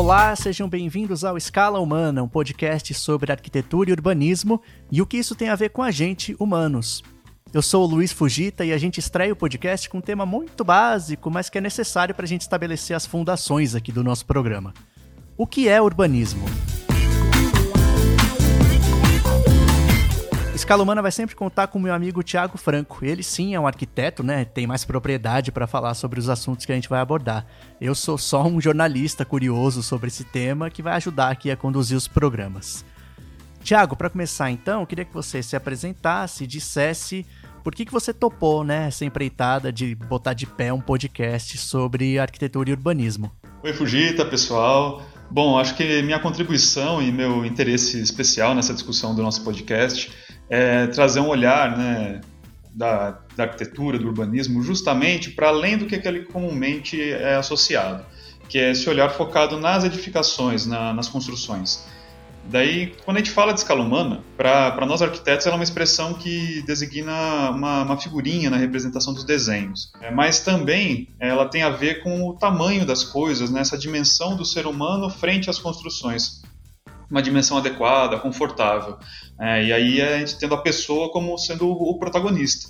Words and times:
Olá, 0.00 0.34
sejam 0.34 0.66
bem-vindos 0.66 1.24
ao 1.24 1.36
Escala 1.36 1.78
Humana, 1.78 2.22
um 2.22 2.28
podcast 2.28 2.94
sobre 2.94 3.30
arquitetura 3.30 3.90
e 3.90 3.92
urbanismo 3.92 4.62
e 4.90 5.02
o 5.02 5.06
que 5.06 5.18
isso 5.18 5.34
tem 5.34 5.50
a 5.50 5.54
ver 5.54 5.68
com 5.68 5.82
a 5.82 5.90
gente, 5.90 6.34
humanos. 6.38 7.02
Eu 7.52 7.60
sou 7.60 7.84
o 7.84 7.86
Luiz 7.86 8.10
Fugita 8.10 8.64
e 8.64 8.72
a 8.72 8.78
gente 8.78 8.96
estreia 8.96 9.30
o 9.30 9.36
podcast 9.36 9.90
com 9.90 9.98
um 9.98 10.00
tema 10.00 10.24
muito 10.24 10.64
básico, 10.64 11.30
mas 11.30 11.50
que 11.50 11.58
é 11.58 11.60
necessário 11.60 12.14
para 12.14 12.24
a 12.24 12.26
gente 12.26 12.40
estabelecer 12.40 12.96
as 12.96 13.04
fundações 13.04 13.74
aqui 13.74 13.92
do 13.92 14.02
nosso 14.02 14.24
programa. 14.24 14.72
O 15.36 15.46
que 15.46 15.68
é 15.68 15.82
urbanismo? 15.82 16.46
Escala 20.60 20.82
Humana 20.82 21.00
vai 21.00 21.10
sempre 21.10 21.34
contar 21.34 21.68
com 21.68 21.78
meu 21.78 21.94
amigo 21.94 22.22
Tiago 22.22 22.58
Franco. 22.58 23.02
Ele 23.02 23.22
sim 23.22 23.54
é 23.54 23.58
um 23.58 23.66
arquiteto, 23.66 24.22
né? 24.22 24.44
Tem 24.44 24.66
mais 24.66 24.84
propriedade 24.84 25.50
para 25.50 25.66
falar 25.66 25.94
sobre 25.94 26.20
os 26.20 26.28
assuntos 26.28 26.66
que 26.66 26.70
a 26.70 26.74
gente 26.74 26.88
vai 26.88 27.00
abordar. 27.00 27.46
Eu 27.80 27.94
sou 27.94 28.18
só 28.18 28.46
um 28.46 28.60
jornalista 28.60 29.24
curioso 29.24 29.82
sobre 29.82 30.08
esse 30.08 30.22
tema 30.22 30.68
que 30.68 30.82
vai 30.82 30.92
ajudar 30.92 31.30
aqui 31.30 31.50
a 31.50 31.56
conduzir 31.56 31.96
os 31.96 32.06
programas. 32.06 32.84
Tiago, 33.64 33.96
para 33.96 34.10
começar 34.10 34.50
então, 34.50 34.82
eu 34.82 34.86
queria 34.86 35.06
que 35.06 35.14
você 35.14 35.42
se 35.42 35.56
apresentasse 35.56 36.44
e 36.44 36.46
dissesse 36.46 37.24
por 37.64 37.74
que, 37.74 37.86
que 37.86 37.92
você 37.92 38.12
topou, 38.12 38.62
né, 38.62 38.88
essa 38.88 39.04
empreitada 39.04 39.72
de 39.72 39.94
botar 39.94 40.34
de 40.34 40.46
pé 40.46 40.70
um 40.70 40.80
podcast 40.80 41.56
sobre 41.56 42.18
arquitetura 42.18 42.68
e 42.68 42.72
urbanismo. 42.74 43.32
Oi, 43.62 43.72
Fugita, 43.72 44.26
pessoal. 44.26 45.02
Bom, 45.30 45.58
acho 45.58 45.74
que 45.74 46.02
minha 46.02 46.18
contribuição 46.18 47.00
e 47.00 47.10
meu 47.10 47.46
interesse 47.46 47.98
especial 48.00 48.54
nessa 48.54 48.74
discussão 48.74 49.14
do 49.14 49.22
nosso 49.22 49.42
podcast 49.42 50.10
é 50.50 50.88
trazer 50.88 51.20
um 51.20 51.28
olhar 51.28 51.78
né, 51.78 52.20
da, 52.74 53.20
da 53.36 53.44
arquitetura, 53.44 53.98
do 53.98 54.08
urbanismo, 54.08 54.62
justamente 54.62 55.30
para 55.30 55.48
além 55.48 55.78
do 55.78 55.86
que 55.86 55.96
ele 56.06 56.24
comumente 56.24 57.00
é 57.00 57.36
associado, 57.36 58.04
que 58.48 58.58
é 58.58 58.72
esse 58.72 58.90
olhar 58.90 59.08
focado 59.10 59.58
nas 59.58 59.84
edificações, 59.84 60.66
na, 60.66 60.92
nas 60.92 61.08
construções. 61.08 61.86
Daí, 62.46 62.94
quando 63.04 63.18
a 63.18 63.20
gente 63.20 63.30
fala 63.30 63.52
de 63.52 63.60
escala 63.60 63.82
humana, 63.82 64.22
para 64.36 64.84
nós 64.86 65.02
arquitetos 65.02 65.46
ela 65.46 65.54
é 65.54 65.58
uma 65.58 65.64
expressão 65.64 66.14
que 66.14 66.62
designa 66.62 67.50
uma, 67.50 67.82
uma 67.82 67.96
figurinha 67.96 68.50
na 68.50 68.56
representação 68.56 69.12
dos 69.12 69.24
desenhos. 69.24 69.92
É, 70.00 70.10
mas 70.10 70.40
também 70.40 71.08
ela 71.20 71.46
tem 71.46 71.62
a 71.62 71.70
ver 71.70 72.02
com 72.02 72.28
o 72.28 72.34
tamanho 72.34 72.84
das 72.84 73.04
coisas, 73.04 73.50
né, 73.50 73.60
essa 73.60 73.78
dimensão 73.78 74.36
do 74.36 74.44
ser 74.44 74.66
humano 74.66 75.08
frente 75.10 75.48
às 75.48 75.58
construções. 75.58 76.39
Uma 77.10 77.20
dimensão 77.22 77.58
adequada, 77.58 78.18
confortável. 78.18 78.96
É, 79.38 79.64
e 79.64 79.72
aí 79.72 80.00
a 80.00 80.18
gente 80.18 80.38
tendo 80.38 80.54
a 80.54 80.62
pessoa 80.62 81.10
como 81.10 81.36
sendo 81.36 81.68
o, 81.68 81.98
protagonista. 81.98 82.68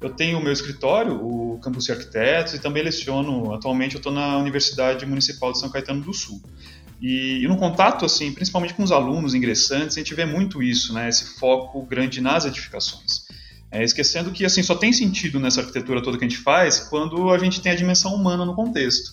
Eu 0.00 0.10
tenho 0.10 0.38
o 0.38 0.42
meu 0.42 0.52
escritório, 0.52 1.14
o 1.14 1.58
Campus 1.60 1.88
Arquitetos, 1.90 2.54
e 2.54 2.58
também 2.58 2.82
leciono. 2.82 3.52
Atualmente 3.52 3.94
eu 3.94 3.98
estou 3.98 4.12
na 4.12 4.38
Universidade 4.38 5.04
Municipal 5.06 5.52
de 5.52 5.58
São 5.58 5.70
Caetano 5.70 6.02
do 6.02 6.12
Sul. 6.12 6.40
E, 7.00 7.42
e, 7.42 7.48
no 7.48 7.56
contato, 7.56 8.04
assim, 8.04 8.32
principalmente 8.32 8.74
com 8.74 8.84
os 8.84 8.92
alunos 8.92 9.34
ingressantes, 9.34 9.96
a 9.96 10.00
gente 10.00 10.14
vê 10.14 10.24
muito 10.24 10.62
isso, 10.62 10.94
né? 10.94 11.08
Esse 11.08 11.38
foco 11.38 11.82
grande 11.82 12.20
nas 12.20 12.44
edificações. 12.44 13.26
É, 13.72 13.82
esquecendo 13.82 14.30
que 14.30 14.44
assim 14.44 14.62
só 14.62 14.74
tem 14.74 14.92
sentido 14.92 15.40
nessa 15.40 15.62
arquitetura 15.62 16.02
toda 16.02 16.18
que 16.18 16.24
a 16.24 16.28
gente 16.28 16.40
faz 16.40 16.78
quando 16.78 17.30
a 17.30 17.38
gente 17.38 17.60
tem 17.60 17.72
a 17.72 17.74
dimensão 17.74 18.14
humana 18.14 18.44
no 18.44 18.54
contexto. 18.54 19.10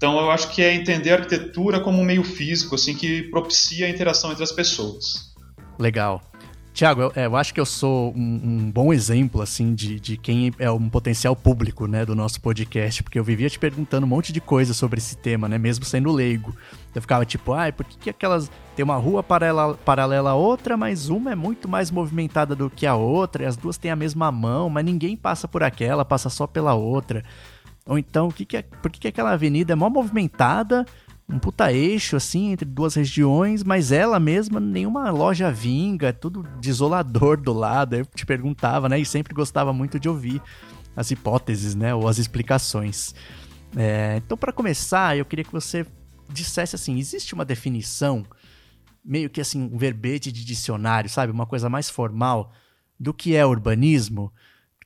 Então 0.00 0.18
eu 0.18 0.30
acho 0.30 0.48
que 0.48 0.62
é 0.62 0.72
entender 0.72 1.10
a 1.10 1.16
arquitetura 1.16 1.78
como 1.78 2.00
um 2.00 2.04
meio 2.04 2.24
físico, 2.24 2.74
assim, 2.74 2.94
que 2.94 3.24
propicia 3.24 3.84
a 3.84 3.90
interação 3.90 4.32
entre 4.32 4.42
as 4.42 4.50
pessoas. 4.50 5.34
Legal. 5.78 6.22
Tiago, 6.72 7.02
eu, 7.02 7.12
é, 7.14 7.26
eu, 7.26 7.36
acho 7.36 7.52
que 7.52 7.60
eu 7.60 7.66
sou 7.66 8.10
um, 8.16 8.40
um, 8.42 8.70
bom 8.70 8.94
exemplo, 8.94 9.42
assim, 9.42 9.74
de, 9.74 10.00
de 10.00 10.16
quem 10.16 10.54
é 10.58 10.70
um 10.70 10.88
potencial 10.88 11.36
público, 11.36 11.86
né, 11.86 12.06
do 12.06 12.14
nosso 12.14 12.40
podcast, 12.40 13.02
porque 13.02 13.18
eu 13.18 13.24
vivia 13.24 13.50
te 13.50 13.58
perguntando 13.58 14.06
um 14.06 14.08
monte 14.08 14.32
de 14.32 14.40
coisa 14.40 14.72
sobre 14.72 14.96
esse 14.96 15.18
tema, 15.18 15.46
né, 15.46 15.58
mesmo 15.58 15.84
sendo 15.84 16.10
leigo. 16.10 16.56
Eu 16.94 17.02
ficava 17.02 17.26
tipo, 17.26 17.52
ai, 17.52 17.70
por 17.70 17.84
que, 17.84 17.98
que 17.98 18.08
aquelas... 18.08 18.50
Tem 18.74 18.82
uma 18.82 18.96
rua 18.96 19.22
paralela, 19.22 19.74
paralela 19.84 20.30
a 20.30 20.34
outra, 20.34 20.78
mas 20.78 21.10
uma 21.10 21.32
é 21.32 21.34
muito 21.34 21.68
mais 21.68 21.90
movimentada 21.90 22.56
do 22.56 22.70
que 22.70 22.86
a 22.86 22.94
outra, 22.94 23.42
e 23.42 23.46
as 23.46 23.54
duas 23.54 23.76
têm 23.76 23.90
a 23.90 23.96
mesma 23.96 24.32
mão, 24.32 24.70
mas 24.70 24.82
ninguém 24.82 25.14
passa 25.14 25.46
por 25.46 25.62
aquela, 25.62 26.06
passa 26.06 26.30
só 26.30 26.46
pela 26.46 26.72
outra. 26.72 27.22
Ou 27.90 27.98
então, 27.98 28.28
o 28.28 28.32
que 28.32 28.44
que 28.44 28.56
é, 28.56 28.62
por 28.62 28.88
que, 28.88 29.00
que 29.00 29.08
aquela 29.08 29.32
avenida 29.32 29.72
é 29.72 29.76
mó 29.76 29.90
movimentada, 29.90 30.86
um 31.28 31.40
puta 31.40 31.72
eixo, 31.72 32.14
assim, 32.14 32.52
entre 32.52 32.64
duas 32.64 32.94
regiões, 32.94 33.64
mas 33.64 33.90
ela 33.90 34.20
mesma, 34.20 34.60
nenhuma 34.60 35.10
loja 35.10 35.50
vinga, 35.50 36.06
é 36.06 36.12
tudo 36.12 36.44
desolador 36.60 37.40
do 37.40 37.52
lado. 37.52 37.96
Eu 37.96 38.06
te 38.06 38.24
perguntava, 38.24 38.88
né? 38.88 39.00
E 39.00 39.04
sempre 39.04 39.34
gostava 39.34 39.72
muito 39.72 39.98
de 39.98 40.08
ouvir 40.08 40.40
as 40.94 41.10
hipóteses, 41.10 41.74
né? 41.74 41.92
Ou 41.92 42.06
as 42.06 42.18
explicações. 42.18 43.12
É, 43.76 44.20
então, 44.24 44.38
para 44.38 44.52
começar, 44.52 45.18
eu 45.18 45.24
queria 45.24 45.44
que 45.44 45.52
você 45.52 45.84
dissesse 46.28 46.76
assim: 46.76 46.96
existe 46.96 47.34
uma 47.34 47.44
definição, 47.44 48.24
meio 49.04 49.28
que 49.28 49.40
assim, 49.40 49.68
um 49.72 49.76
verbete 49.76 50.30
de 50.30 50.44
dicionário, 50.44 51.10
sabe? 51.10 51.32
Uma 51.32 51.46
coisa 51.46 51.68
mais 51.68 51.90
formal 51.90 52.52
do 53.00 53.12
que 53.12 53.34
é 53.34 53.44
urbanismo? 53.44 54.32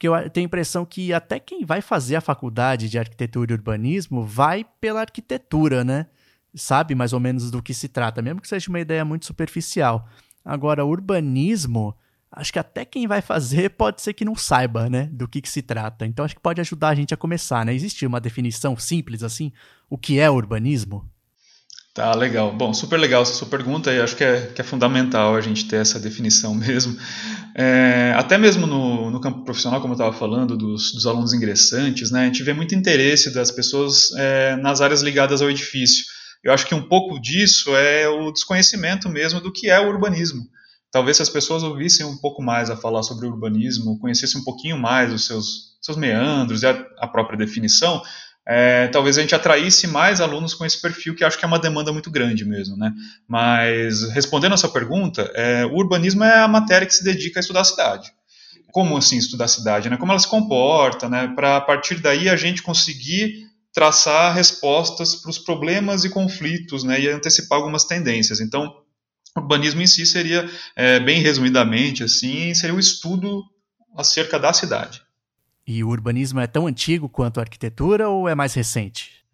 Porque 0.04 0.26
eu 0.26 0.30
tenho 0.30 0.44
a 0.44 0.48
impressão 0.48 0.84
que 0.84 1.12
até 1.12 1.38
quem 1.38 1.64
vai 1.64 1.80
fazer 1.80 2.16
a 2.16 2.20
faculdade 2.20 2.88
de 2.90 2.98
arquitetura 2.98 3.52
e 3.52 3.54
urbanismo 3.54 4.22
vai 4.22 4.64
pela 4.80 5.00
arquitetura, 5.00 5.82
né? 5.82 6.06
sabe 6.54 6.94
mais 6.94 7.12
ou 7.12 7.18
menos 7.18 7.50
do 7.50 7.62
que 7.62 7.74
se 7.74 7.88
trata, 7.88 8.22
mesmo 8.22 8.40
que 8.40 8.46
seja 8.46 8.68
uma 8.68 8.78
ideia 8.78 9.04
muito 9.04 9.26
superficial. 9.26 10.08
Agora, 10.44 10.84
urbanismo, 10.84 11.96
acho 12.30 12.52
que 12.52 12.58
até 12.58 12.84
quem 12.84 13.08
vai 13.08 13.20
fazer 13.20 13.70
pode 13.76 14.02
ser 14.02 14.12
que 14.12 14.24
não 14.24 14.36
saiba, 14.36 14.88
né, 14.88 15.08
do 15.10 15.26
que, 15.26 15.40
que 15.40 15.48
se 15.48 15.62
trata. 15.62 16.06
Então, 16.06 16.24
acho 16.24 16.36
que 16.36 16.40
pode 16.40 16.60
ajudar 16.60 16.90
a 16.90 16.94
gente 16.94 17.12
a 17.12 17.16
começar, 17.16 17.64
né? 17.64 17.74
Existe 17.74 18.06
uma 18.06 18.20
definição 18.20 18.76
simples 18.76 19.22
assim? 19.22 19.52
O 19.90 19.98
que 19.98 20.20
é 20.20 20.30
urbanismo? 20.30 21.08
Tá, 21.94 22.12
legal. 22.12 22.50
Bom, 22.52 22.74
super 22.74 22.98
legal 22.98 23.22
essa 23.22 23.34
sua 23.34 23.46
pergunta 23.46 23.92
e 23.92 24.00
acho 24.00 24.16
que 24.16 24.24
é, 24.24 24.48
que 24.48 24.60
é 24.60 24.64
fundamental 24.64 25.36
a 25.36 25.40
gente 25.40 25.64
ter 25.68 25.76
essa 25.76 26.00
definição 26.00 26.52
mesmo. 26.52 26.98
É, 27.54 28.12
até 28.16 28.36
mesmo 28.36 28.66
no, 28.66 29.12
no, 29.12 29.20
campo 29.20 29.44
profissional, 29.44 29.80
como 29.80 29.92
eu 29.92 29.96
estava 29.96 30.12
falando, 30.12 30.56
dos, 30.56 30.90
dos, 30.92 31.06
alunos 31.06 31.32
ingressantes, 31.32 32.10
né, 32.10 32.22
a 32.22 32.24
gente 32.24 32.42
vê 32.42 32.52
muito 32.52 32.74
interesse 32.74 33.32
das 33.32 33.52
pessoas 33.52 34.10
é, 34.16 34.56
nas 34.56 34.80
áreas 34.80 35.02
ligadas 35.02 35.40
ao 35.40 35.48
edifício. 35.48 36.04
Eu 36.42 36.52
acho 36.52 36.66
que 36.66 36.74
um 36.74 36.82
pouco 36.82 37.20
disso 37.20 37.70
é 37.76 38.08
o 38.08 38.32
desconhecimento 38.32 39.08
mesmo 39.08 39.40
do 39.40 39.52
que 39.52 39.70
é 39.70 39.78
o 39.78 39.88
urbanismo. 39.88 40.42
Talvez 40.90 41.18
se 41.18 41.22
as 41.22 41.30
pessoas 41.30 41.62
ouvissem 41.62 42.04
um 42.04 42.16
pouco 42.16 42.42
mais 42.42 42.70
a 42.70 42.76
falar 42.76 43.04
sobre 43.04 43.24
o 43.24 43.30
urbanismo, 43.30 44.00
conhecessem 44.00 44.40
um 44.40 44.44
pouquinho 44.44 44.76
mais 44.76 45.12
os 45.12 45.26
seus, 45.26 45.76
seus 45.80 45.96
meandros 45.96 46.64
e 46.64 46.66
a, 46.66 46.86
a 46.98 47.06
própria 47.06 47.38
definição, 47.38 48.02
é, 48.46 48.88
talvez 48.88 49.16
a 49.16 49.22
gente 49.22 49.34
atraísse 49.34 49.86
mais 49.86 50.20
alunos 50.20 50.52
com 50.52 50.64
esse 50.64 50.80
perfil, 50.80 51.14
que 51.14 51.24
acho 51.24 51.38
que 51.38 51.44
é 51.44 51.48
uma 51.48 51.58
demanda 51.58 51.92
muito 51.92 52.10
grande 52.10 52.44
mesmo. 52.44 52.76
Né? 52.76 52.92
Mas, 53.26 54.02
respondendo 54.10 54.52
a 54.52 54.58
sua 54.58 54.70
pergunta, 54.70 55.30
é, 55.34 55.64
o 55.64 55.74
urbanismo 55.74 56.24
é 56.24 56.40
a 56.40 56.48
matéria 56.48 56.86
que 56.86 56.94
se 56.94 57.04
dedica 57.04 57.38
a 57.38 57.42
estudar 57.42 57.60
a 57.60 57.64
cidade. 57.64 58.12
Como 58.70 58.96
assim 58.96 59.16
estudar 59.16 59.46
a 59.46 59.48
cidade? 59.48 59.88
Né? 59.88 59.96
Como 59.96 60.12
ela 60.12 60.18
se 60.18 60.28
comporta, 60.28 61.08
né? 61.08 61.32
para 61.34 61.56
a 61.56 61.60
partir 61.60 62.00
daí 62.00 62.28
a 62.28 62.36
gente 62.36 62.62
conseguir 62.62 63.44
traçar 63.72 64.32
respostas 64.32 65.16
para 65.16 65.30
os 65.30 65.38
problemas 65.38 66.04
e 66.04 66.08
conflitos 66.08 66.84
né, 66.84 67.00
e 67.00 67.08
antecipar 67.08 67.58
algumas 67.58 67.84
tendências. 67.84 68.40
Então, 68.40 68.72
o 69.36 69.40
urbanismo 69.40 69.82
em 69.82 69.86
si 69.86 70.06
seria, 70.06 70.48
é, 70.76 71.00
bem 71.00 71.20
resumidamente, 71.20 72.04
assim, 72.04 72.54
seria 72.54 72.74
o 72.74 72.78
estudo 72.78 73.42
acerca 73.96 74.38
da 74.38 74.52
cidade. 74.52 75.02
E 75.66 75.82
o 75.82 75.88
urbanismo 75.88 76.40
é 76.40 76.46
tão 76.46 76.66
antigo 76.66 77.08
quanto 77.08 77.40
a 77.40 77.42
arquitetura 77.42 78.08
ou 78.08 78.28
é 78.28 78.34
mais 78.34 78.54
recente? 78.54 79.24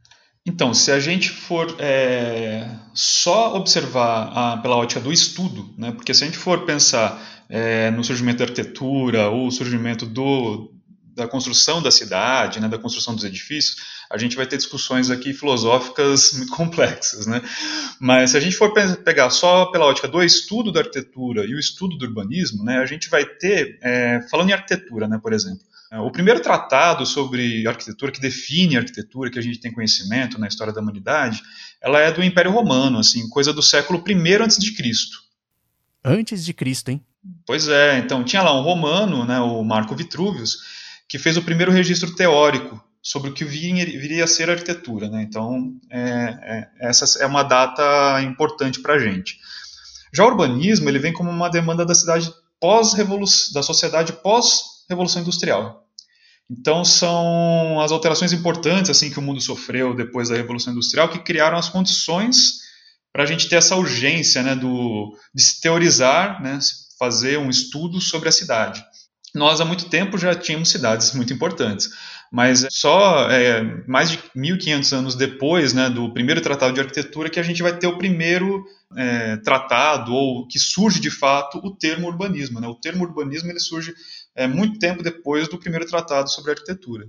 Então, 0.46 0.72
se 0.72 0.91
a 0.91 0.98
gente 0.98 1.28
for 1.30 1.76
é, 1.78 2.68
só 2.94 3.56
observar 3.56 4.32
a, 4.34 4.56
pela 4.56 4.76
ótica 4.76 5.00
do 5.00 5.12
estudo, 5.12 5.74
né, 5.76 5.92
porque 5.92 6.14
se 6.14 6.24
a 6.24 6.26
gente 6.26 6.38
for 6.38 6.64
pensar 6.64 7.20
é, 7.48 7.91
no 7.91 8.02
surgimento 8.02 8.38
da 8.38 8.44
arquitetura 8.44 9.28
ou 9.28 9.48
o 9.48 9.50
surgimento 9.50 10.06
do, 10.06 10.72
da 11.14 11.28
construção 11.28 11.82
da 11.82 11.91
cidade, 11.91 12.59
né, 12.59 12.68
da 12.68 12.78
construção 12.78 13.15
dos 13.15 13.24
edifícios, 13.24 13.76
a 14.10 14.16
gente 14.16 14.34
vai 14.34 14.47
ter 14.47 14.56
discussões 14.56 15.10
aqui 15.10 15.34
filosóficas 15.34 16.33
muito 16.33 16.53
complexas, 16.56 17.26
né? 17.26 17.42
Mas 18.00 18.30
se 18.30 18.36
a 18.36 18.41
gente 18.41 18.56
for 18.56 18.72
pegar 18.72 19.30
só 19.30 19.66
pela 19.66 19.86
ótica 19.86 20.09
do 20.09 20.22
estudo 20.22 20.72
da 20.72 20.80
arquitetura 20.80 21.44
e 21.44 21.54
o 21.54 21.60
estudo 21.60 21.98
do 21.98 22.06
urbanismo, 22.06 22.65
né, 22.65 22.78
a 22.78 22.86
gente 22.86 23.10
vai 23.10 23.24
ter, 23.24 23.78
é, 23.83 24.21
falando 24.30 24.50
em 24.50 24.54
arquitetura, 24.54 25.06
né, 25.06 25.18
por 25.22 25.33
exemplo, 25.33 25.60
o 25.98 26.10
primeiro 26.10 26.41
tratado 26.41 27.04
sobre 27.04 27.66
arquitetura, 27.66 28.13
que 28.13 28.21
define 28.21 28.77
a 28.77 28.81
arquitetura, 28.81 29.31
que 29.31 29.39
a 29.39 29.42
gente 29.42 29.59
tem 29.59 29.72
conhecimento 29.72 30.39
na 30.39 30.47
história 30.47 30.72
da 30.72 30.81
humanidade, 30.81 31.42
ela 31.83 32.01
é 32.01 32.13
do 32.13 32.22
Império 32.22 32.53
Romano, 32.53 32.98
assim, 32.98 33.28
coisa 33.28 33.53
do 33.53 33.63
século 33.63 34.03
I 34.07 34.34
antes 34.34 34.59
de 34.59 34.72
Cristo. 34.75 35.19
Antes 36.04 36.45
de 36.45 36.54
Cristo, 36.54 36.91
hein? 36.91 37.04
Pois 37.47 37.69
é, 37.69 37.98
então 37.98 38.25
tinha 38.25 38.42
lá 38.42 38.59
um 38.59 38.63
romano, 38.63 39.25
né, 39.25 39.41
o 39.41 39.63
Marco 39.65 39.97
Vitruvius, 39.97 40.59
que 41.09 41.19
fez 41.19 41.37
o 41.37 41.42
primeiro 41.42 41.72
registro 41.72 42.15
teórico 42.15 42.83
sobre 43.03 43.31
o 43.31 43.34
que 43.34 43.45
viria 43.45 44.25
a 44.25 44.28
ser 44.28 44.48
a 44.48 44.53
arquitetura. 44.53 45.09
Né? 45.09 45.22
Então, 45.22 45.75
é, 45.91 46.01
é, 46.01 46.89
essa 46.89 47.22
é 47.22 47.27
uma 47.27 47.43
data 47.43 48.22
importante 48.22 48.81
para 48.81 48.95
a 48.95 48.98
gente. 48.98 49.39
Já 50.13 50.25
o 50.25 50.28
urbanismo 50.28 50.89
ele 50.89 50.98
vem 50.98 51.13
como 51.13 51.31
uma 51.31 51.48
demanda 51.48 51.84
da 51.84 51.95
cidade 51.95 52.33
pós 52.60 52.95
da 53.53 53.63
sociedade 53.63 54.13
pós-revolução 54.91 55.22
industrial. 55.22 55.87
Então, 56.51 56.84
são 56.84 57.81
as 57.81 57.92
alterações 57.92 58.33
importantes 58.33 58.91
assim 58.91 59.09
que 59.09 59.19
o 59.19 59.22
mundo 59.22 59.41
sofreu 59.41 59.95
depois 59.95 60.28
da 60.28 60.37
revolução 60.37 60.72
industrial 60.72 61.09
que 61.09 61.21
criaram 61.21 61.57
as 61.57 61.69
condições 61.69 62.60
para 63.13 63.22
a 63.22 63.27
gente 63.27 63.48
ter 63.48 63.57
essa 63.57 63.77
urgência 63.77 64.42
né, 64.42 64.54
do, 64.57 65.16
de 65.34 65.42
se 65.42 65.60
teorizar, 65.60 66.42
né, 66.42 66.59
fazer 66.98 67.39
um 67.39 67.48
estudo 67.48 68.01
sobre 68.01 68.28
a 68.28 68.33
cidade. 68.33 68.84
Nós, 69.34 69.60
há 69.60 69.65
muito 69.65 69.89
tempo, 69.89 70.19
já 70.19 70.34
tínhamos 70.34 70.71
cidades 70.71 71.13
muito 71.15 71.33
importantes, 71.33 71.89
mas 72.33 72.66
só 72.71 73.31
é, 73.31 73.63
mais 73.86 74.10
de 74.10 74.19
1.500 74.36 74.93
anos 74.97 75.15
depois 75.15 75.72
né, 75.72 75.89
do 75.89 76.13
primeiro 76.13 76.41
tratado 76.41 76.75
de 76.75 76.81
arquitetura 76.81 77.31
que 77.31 77.39
a 77.39 77.43
gente 77.45 77.63
vai 77.63 77.77
ter 77.77 77.86
o 77.86 77.98
primeiro 77.98 78.65
é, 78.97 79.36
tratado, 79.39 80.13
ou 80.13 80.47
que 80.48 80.59
surge 80.59 81.01
de 81.01 81.10
fato 81.10 81.59
o 81.59 81.77
termo 81.77 82.09
urbanismo. 82.09 82.60
Né? 82.60 82.66
O 82.66 82.75
termo 82.75 83.04
urbanismo 83.04 83.51
ele 83.51 83.60
surge 83.60 83.95
é, 84.34 84.47
muito 84.47 84.78
tempo 84.78 85.03
depois 85.03 85.48
do 85.48 85.59
primeiro 85.59 85.86
tratado 85.86 86.30
sobre 86.30 86.53
arquitetura. 86.53 87.09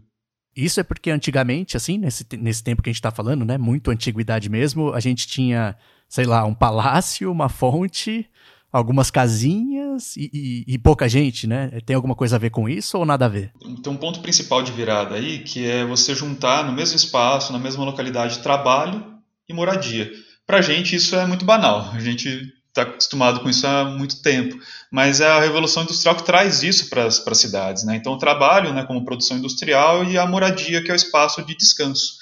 Isso 0.56 0.80
é 0.80 0.84
porque 0.84 1.10
antigamente, 1.10 1.78
assim, 1.78 1.98
nesse, 1.98 2.26
nesse 2.38 2.64
tempo 2.64 2.82
que 2.82 2.90
a 2.90 2.92
gente 2.92 3.00
está 3.00 3.12
falando, 3.12 3.46
né, 3.46 3.58
muito 3.58 3.90
antiguidade 3.90 4.50
mesmo, 4.50 4.94
a 4.94 5.00
gente 5.00 5.26
tinha, 5.26 5.78
sei 6.10 6.26
lá, 6.26 6.44
um 6.44 6.54
palácio, 6.54 7.32
uma 7.32 7.48
fonte, 7.48 8.30
algumas 8.72 9.10
casinhas 9.10 10.16
e, 10.18 10.30
e, 10.34 10.74
e, 10.74 10.78
pouca 10.78 11.08
gente, 11.08 11.48
né? 11.48 11.70
Tem 11.86 11.96
alguma 11.96 12.16
coisa 12.16 12.36
a 12.36 12.40
ver 12.40 12.50
com 12.50 12.68
isso 12.68 12.98
ou 12.98 13.06
nada 13.06 13.26
a 13.26 13.30
ver? 13.30 13.52
Tem 13.82 13.92
um 13.92 13.98
ponto 13.98 14.22
principal 14.22 14.62
de 14.62 14.72
virada 14.72 15.16
aí, 15.16 15.40
que 15.40 15.66
é 15.66 15.86
você 15.86 16.16
juntar 16.16 16.66
no 16.66 16.74
mesmo 16.74 16.96
espaço, 16.96 17.54
na 17.54 17.60
mesma 17.60 17.86
localidade, 17.86 18.40
trabalho 18.40 19.04
e 19.48 19.54
moradia. 19.54 20.12
Para 20.46 20.62
gente 20.62 20.96
isso 20.96 21.16
é 21.16 21.26
muito 21.26 21.46
banal. 21.46 21.92
A 21.94 22.00
gente 22.00 22.52
está 22.72 22.84
acostumado 22.84 23.42
com 23.42 23.50
isso 23.50 23.68
há 23.68 23.86
muito 23.86 24.22
tempo. 24.22 24.58
Mas 24.90 25.22
é 25.22 25.28
a 25.28 25.40
Revolução 25.40 25.84
Industrial 25.84 26.16
que 26.16 26.24
traz 26.24 26.64
isso 26.64 26.90
para 26.90 27.06
as 27.06 27.22
cidades. 27.34 27.84
Né? 27.84 27.96
Então, 27.96 28.14
o 28.14 28.18
trabalho 28.18 28.74
né, 28.74 28.84
como 28.86 29.06
produção 29.06 29.38
industrial 29.38 30.04
e 30.06 30.18
a 30.18 30.26
moradia, 30.26 30.84
que 30.84 30.90
é 30.90 30.94
o 30.94 30.96
espaço 30.96 31.44
de 31.44 31.56
descanso. 31.56 32.14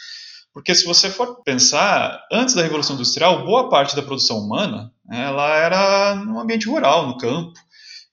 Porque 0.52 0.74
se 0.74 0.86
você 0.86 1.10
for 1.10 1.42
pensar, 1.44 2.22
antes 2.32 2.56
da 2.56 2.64
Revolução 2.64 2.96
Industrial, 2.96 3.46
boa 3.46 3.70
parte 3.70 3.96
da 3.96 4.02
produção 4.02 4.40
humana 4.40 4.92
ela 5.12 5.56
era 5.56 6.16
no 6.16 6.40
ambiente 6.40 6.68
rural, 6.68 7.08
no 7.08 7.18
campo. 7.18 7.54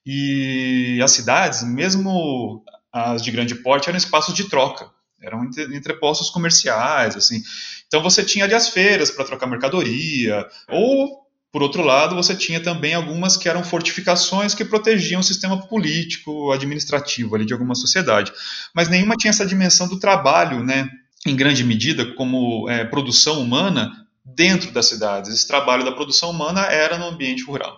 E 0.05 0.99
as 1.03 1.11
cidades, 1.11 1.63
mesmo 1.63 2.63
as 2.91 3.21
de 3.21 3.31
grande 3.31 3.55
porte, 3.55 3.89
eram 3.89 3.97
espaços 3.97 4.33
de 4.33 4.45
troca, 4.45 4.89
eram 5.21 5.43
entrepostos 5.73 6.29
comerciais, 6.29 7.15
assim. 7.15 7.41
Então 7.87 8.01
você 8.01 8.23
tinha 8.23 8.45
ali 8.45 8.53
as 8.53 8.69
feiras 8.69 9.11
para 9.11 9.25
trocar 9.25 9.47
mercadoria, 9.47 10.47
ou 10.69 11.26
por 11.57 11.63
outro 11.63 11.81
lado, 11.81 12.15
você 12.15 12.35
tinha 12.35 12.59
também 12.59 12.93
algumas 12.93 13.35
que 13.35 13.49
eram 13.49 13.63
fortificações 13.63 14.53
que 14.53 14.63
protegiam 14.63 15.21
o 15.21 15.23
sistema 15.23 15.59
político, 15.59 16.51
administrativo 16.51 17.33
ali 17.33 17.47
de 17.47 17.53
alguma 17.53 17.73
sociedade. 17.73 18.31
Mas 18.75 18.89
nenhuma 18.89 19.15
tinha 19.15 19.31
essa 19.31 19.43
dimensão 19.43 19.87
do 19.87 19.99
trabalho, 19.99 20.63
né, 20.63 20.87
em 21.25 21.35
grande 21.35 21.63
medida, 21.63 22.13
como 22.13 22.69
é, 22.69 22.85
produção 22.85 23.41
humana 23.41 23.91
dentro 24.23 24.69
das 24.69 24.85
cidades. 24.85 25.33
Esse 25.33 25.47
trabalho 25.47 25.83
da 25.83 25.91
produção 25.91 26.29
humana 26.29 26.61
era 26.61 26.95
no 26.95 27.07
ambiente 27.07 27.43
rural. 27.43 27.75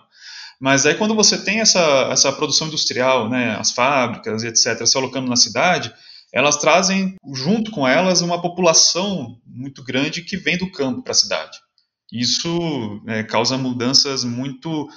Mas 0.60 0.84
aí 0.84 0.94
quando 0.94 1.14
você 1.14 1.38
tem 1.38 1.60
essa, 1.60 1.80
essa 2.12 2.30
produção 2.30 2.66
industrial, 2.66 3.30
né, 3.30 3.56
as 3.58 3.70
fábricas 3.70 4.44
etc., 4.44 4.86
se 4.86 4.98
alocando 4.98 5.26
na 5.26 5.36
cidade, 5.36 5.90
elas 6.30 6.58
trazem 6.58 7.16
junto 7.32 7.70
com 7.70 7.88
elas 7.88 8.20
uma 8.20 8.42
população 8.42 9.38
muito 9.46 9.82
grande 9.82 10.20
que 10.20 10.36
vem 10.36 10.58
do 10.58 10.70
campo 10.70 11.00
para 11.00 11.12
a 11.12 11.14
cidade. 11.14 11.58
Isso 12.12 13.02
é, 13.06 13.22
causa 13.22 13.56
mudanças 13.56 14.24
muito 14.24 14.88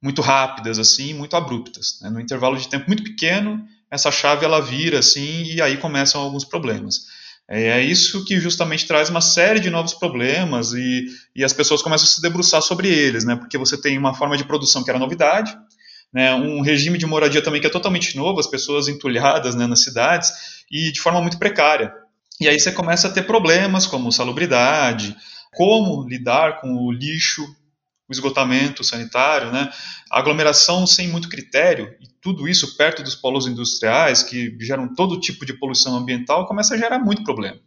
muito 0.00 0.20
rápidas 0.20 0.80
assim, 0.80 1.14
muito 1.14 1.36
abruptas. 1.36 2.00
Né? 2.02 2.10
No 2.10 2.20
intervalo 2.20 2.56
de 2.56 2.68
tempo 2.68 2.86
muito 2.88 3.04
pequeno, 3.04 3.64
essa 3.88 4.10
chave 4.10 4.44
ela 4.44 4.60
vira 4.60 4.98
assim 4.98 5.44
e 5.44 5.62
aí 5.62 5.76
começam 5.76 6.20
alguns 6.20 6.44
problemas. 6.44 7.06
É, 7.48 7.68
é 7.68 7.82
isso 7.82 8.24
que 8.24 8.40
justamente 8.40 8.86
traz 8.86 9.10
uma 9.10 9.20
série 9.20 9.60
de 9.60 9.70
novos 9.70 9.94
problemas 9.94 10.72
e, 10.72 11.06
e 11.36 11.44
as 11.44 11.52
pessoas 11.52 11.82
começam 11.82 12.06
a 12.06 12.08
se 12.08 12.20
debruçar 12.20 12.62
sobre 12.62 12.88
eles, 12.88 13.24
né? 13.24 13.36
Porque 13.36 13.58
você 13.58 13.80
tem 13.80 13.96
uma 13.96 14.14
forma 14.14 14.36
de 14.36 14.44
produção 14.44 14.82
que 14.82 14.90
era 14.90 14.98
novidade, 14.98 15.56
né? 16.12 16.34
um 16.34 16.62
regime 16.62 16.98
de 16.98 17.06
moradia 17.06 17.42
também 17.42 17.60
que 17.60 17.66
é 17.66 17.70
totalmente 17.70 18.16
novo, 18.16 18.40
as 18.40 18.46
pessoas 18.46 18.88
entulhadas 18.88 19.54
né, 19.54 19.66
nas 19.66 19.82
cidades 19.82 20.32
e 20.70 20.90
de 20.90 21.00
forma 21.00 21.20
muito 21.20 21.38
precária. 21.38 21.92
E 22.40 22.48
aí 22.48 22.58
você 22.58 22.72
começa 22.72 23.08
a 23.08 23.10
ter 23.10 23.22
problemas 23.22 23.86
como 23.86 24.10
salubridade, 24.10 25.16
como 25.54 26.08
lidar 26.08 26.60
com 26.60 26.74
o 26.74 26.92
lixo, 26.92 27.42
o 28.08 28.12
esgotamento 28.12 28.82
sanitário, 28.82 29.50
né? 29.50 29.70
a 30.10 30.18
aglomeração 30.18 30.86
sem 30.86 31.08
muito 31.08 31.28
critério, 31.28 31.94
e 32.00 32.06
tudo 32.20 32.48
isso 32.48 32.76
perto 32.76 33.02
dos 33.02 33.14
polos 33.14 33.46
industriais, 33.46 34.22
que 34.22 34.56
geram 34.60 34.94
todo 34.94 35.20
tipo 35.20 35.46
de 35.46 35.54
poluição 35.54 35.96
ambiental, 35.96 36.46
começa 36.46 36.74
a 36.74 36.78
gerar 36.78 36.98
muito 36.98 37.24
problema. 37.24 37.58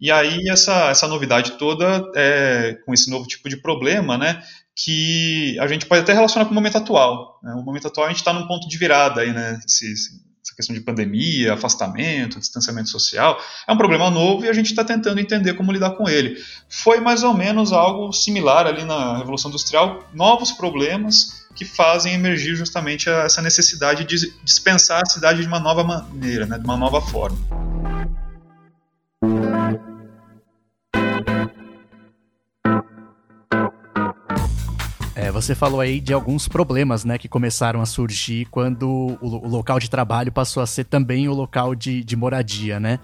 E 0.00 0.10
aí 0.10 0.48
essa, 0.48 0.90
essa 0.90 1.06
novidade 1.06 1.52
toda, 1.52 2.10
é, 2.16 2.78
com 2.84 2.92
esse 2.92 3.08
novo 3.08 3.26
tipo 3.26 3.48
de 3.48 3.56
problema, 3.56 4.18
né, 4.18 4.42
que 4.76 5.56
a 5.60 5.68
gente 5.68 5.86
pode 5.86 6.02
até 6.02 6.12
relacionar 6.12 6.46
com 6.46 6.50
o 6.50 6.54
momento 6.54 6.76
atual. 6.78 7.38
Né? 7.42 7.54
O 7.54 7.62
momento 7.62 7.86
atual 7.86 8.06
a 8.06 8.10
gente 8.10 8.18
está 8.18 8.32
num 8.32 8.46
ponto 8.46 8.68
de 8.68 8.76
virada 8.76 9.20
aí, 9.20 9.32
né, 9.32 9.60
esse, 9.64 9.92
essa 10.44 10.54
questão 10.54 10.74
de 10.74 10.82
pandemia, 10.82 11.54
afastamento, 11.54 12.38
distanciamento 12.38 12.90
social, 12.90 13.40
é 13.66 13.72
um 13.72 13.78
problema 13.78 14.10
novo 14.10 14.44
e 14.44 14.48
a 14.48 14.52
gente 14.52 14.66
está 14.66 14.84
tentando 14.84 15.18
entender 15.18 15.54
como 15.54 15.72
lidar 15.72 15.92
com 15.92 16.06
ele. 16.06 16.36
Foi 16.68 17.00
mais 17.00 17.22
ou 17.22 17.32
menos 17.32 17.72
algo 17.72 18.12
similar 18.12 18.66
ali 18.66 18.84
na 18.84 19.16
Revolução 19.16 19.48
Industrial, 19.48 20.06
novos 20.12 20.52
problemas 20.52 21.44
que 21.54 21.64
fazem 21.64 22.12
emergir 22.12 22.56
justamente 22.56 23.08
essa 23.08 23.40
necessidade 23.40 24.04
de 24.04 24.32
dispensar 24.42 25.00
a 25.02 25.10
cidade 25.10 25.40
de 25.40 25.46
uma 25.46 25.60
nova 25.60 25.82
maneira, 25.82 26.44
né, 26.44 26.58
de 26.58 26.64
uma 26.64 26.76
nova 26.76 27.00
forma. 27.00 27.38
Você 35.34 35.52
falou 35.52 35.80
aí 35.80 36.00
de 36.00 36.12
alguns 36.12 36.46
problemas, 36.46 37.04
né, 37.04 37.18
que 37.18 37.28
começaram 37.28 37.80
a 37.80 37.86
surgir 37.86 38.46
quando 38.52 39.18
o, 39.20 39.26
o 39.26 39.48
local 39.48 39.80
de 39.80 39.90
trabalho 39.90 40.30
passou 40.30 40.62
a 40.62 40.66
ser 40.66 40.84
também 40.84 41.28
o 41.28 41.34
local 41.34 41.74
de, 41.74 42.04
de 42.04 42.14
moradia, 42.14 42.78
né? 42.78 43.00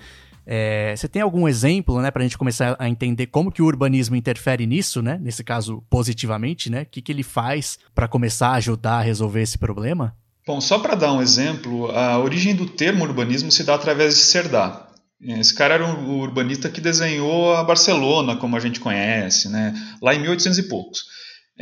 É, 0.46 0.94
você 0.96 1.08
tem 1.08 1.20
algum 1.20 1.48
exemplo, 1.48 2.00
né, 2.00 2.10
para 2.10 2.22
a 2.22 2.24
gente 2.24 2.38
começar 2.38 2.76
a 2.78 2.88
entender 2.88 3.26
como 3.26 3.50
que 3.50 3.60
o 3.60 3.66
urbanismo 3.66 4.14
interfere 4.14 4.64
nisso, 4.64 5.02
né? 5.02 5.18
Nesse 5.20 5.42
caso, 5.42 5.82
positivamente, 5.90 6.70
né? 6.70 6.82
O 6.82 6.86
que, 6.86 7.02
que 7.02 7.10
ele 7.10 7.24
faz 7.24 7.78
para 7.94 8.06
começar 8.06 8.50
a 8.50 8.54
ajudar 8.54 8.98
a 8.98 9.02
resolver 9.02 9.42
esse 9.42 9.58
problema? 9.58 10.14
Bom, 10.46 10.60
só 10.60 10.78
para 10.78 10.94
dar 10.94 11.12
um 11.12 11.20
exemplo, 11.20 11.90
a 11.90 12.18
origem 12.18 12.54
do 12.54 12.66
termo 12.66 13.04
urbanismo 13.04 13.50
se 13.50 13.64
dá 13.64 13.74
através 13.74 14.14
de 14.14 14.22
Cerdá. 14.22 14.86
Esse 15.20 15.54
cara 15.54 15.74
era 15.74 15.84
um 15.84 16.20
urbanista 16.20 16.68
que 16.68 16.80
desenhou 16.80 17.54
a 17.54 17.64
Barcelona, 17.64 18.36
como 18.36 18.56
a 18.56 18.60
gente 18.60 18.78
conhece, 18.78 19.48
né? 19.48 19.74
Lá 20.00 20.14
em 20.14 20.20
1800 20.20 20.58
e 20.58 20.62
poucos. 20.62 21.00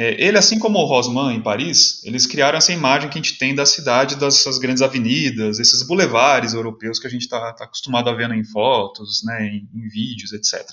É, 0.01 0.15
ele, 0.25 0.39
assim 0.39 0.61
como 0.61 0.79
o 0.79 0.85
Rosman 0.85 1.35
em 1.35 1.43
Paris, 1.43 2.05
eles 2.05 2.25
criaram 2.25 2.57
essa 2.57 2.73
imagem 2.73 3.11
que 3.11 3.19
a 3.19 3.21
gente 3.21 3.37
tem 3.37 3.53
da 3.53 3.67
cidade, 3.67 4.15
dessas 4.15 4.57
grandes 4.57 4.81
avenidas, 4.81 5.59
esses 5.59 5.85
bulevares 5.85 6.55
europeus 6.55 7.01
que 7.01 7.09
a 7.09 7.11
gente 7.11 7.23
está 7.23 7.53
tá 7.53 7.65
acostumado 7.65 8.09
a 8.09 8.15
ver 8.15 8.31
em 8.31 8.45
fotos, 8.45 9.25
né, 9.25 9.45
em, 9.49 9.69
em 9.75 9.89
vídeos, 9.89 10.33
etc. 10.33 10.65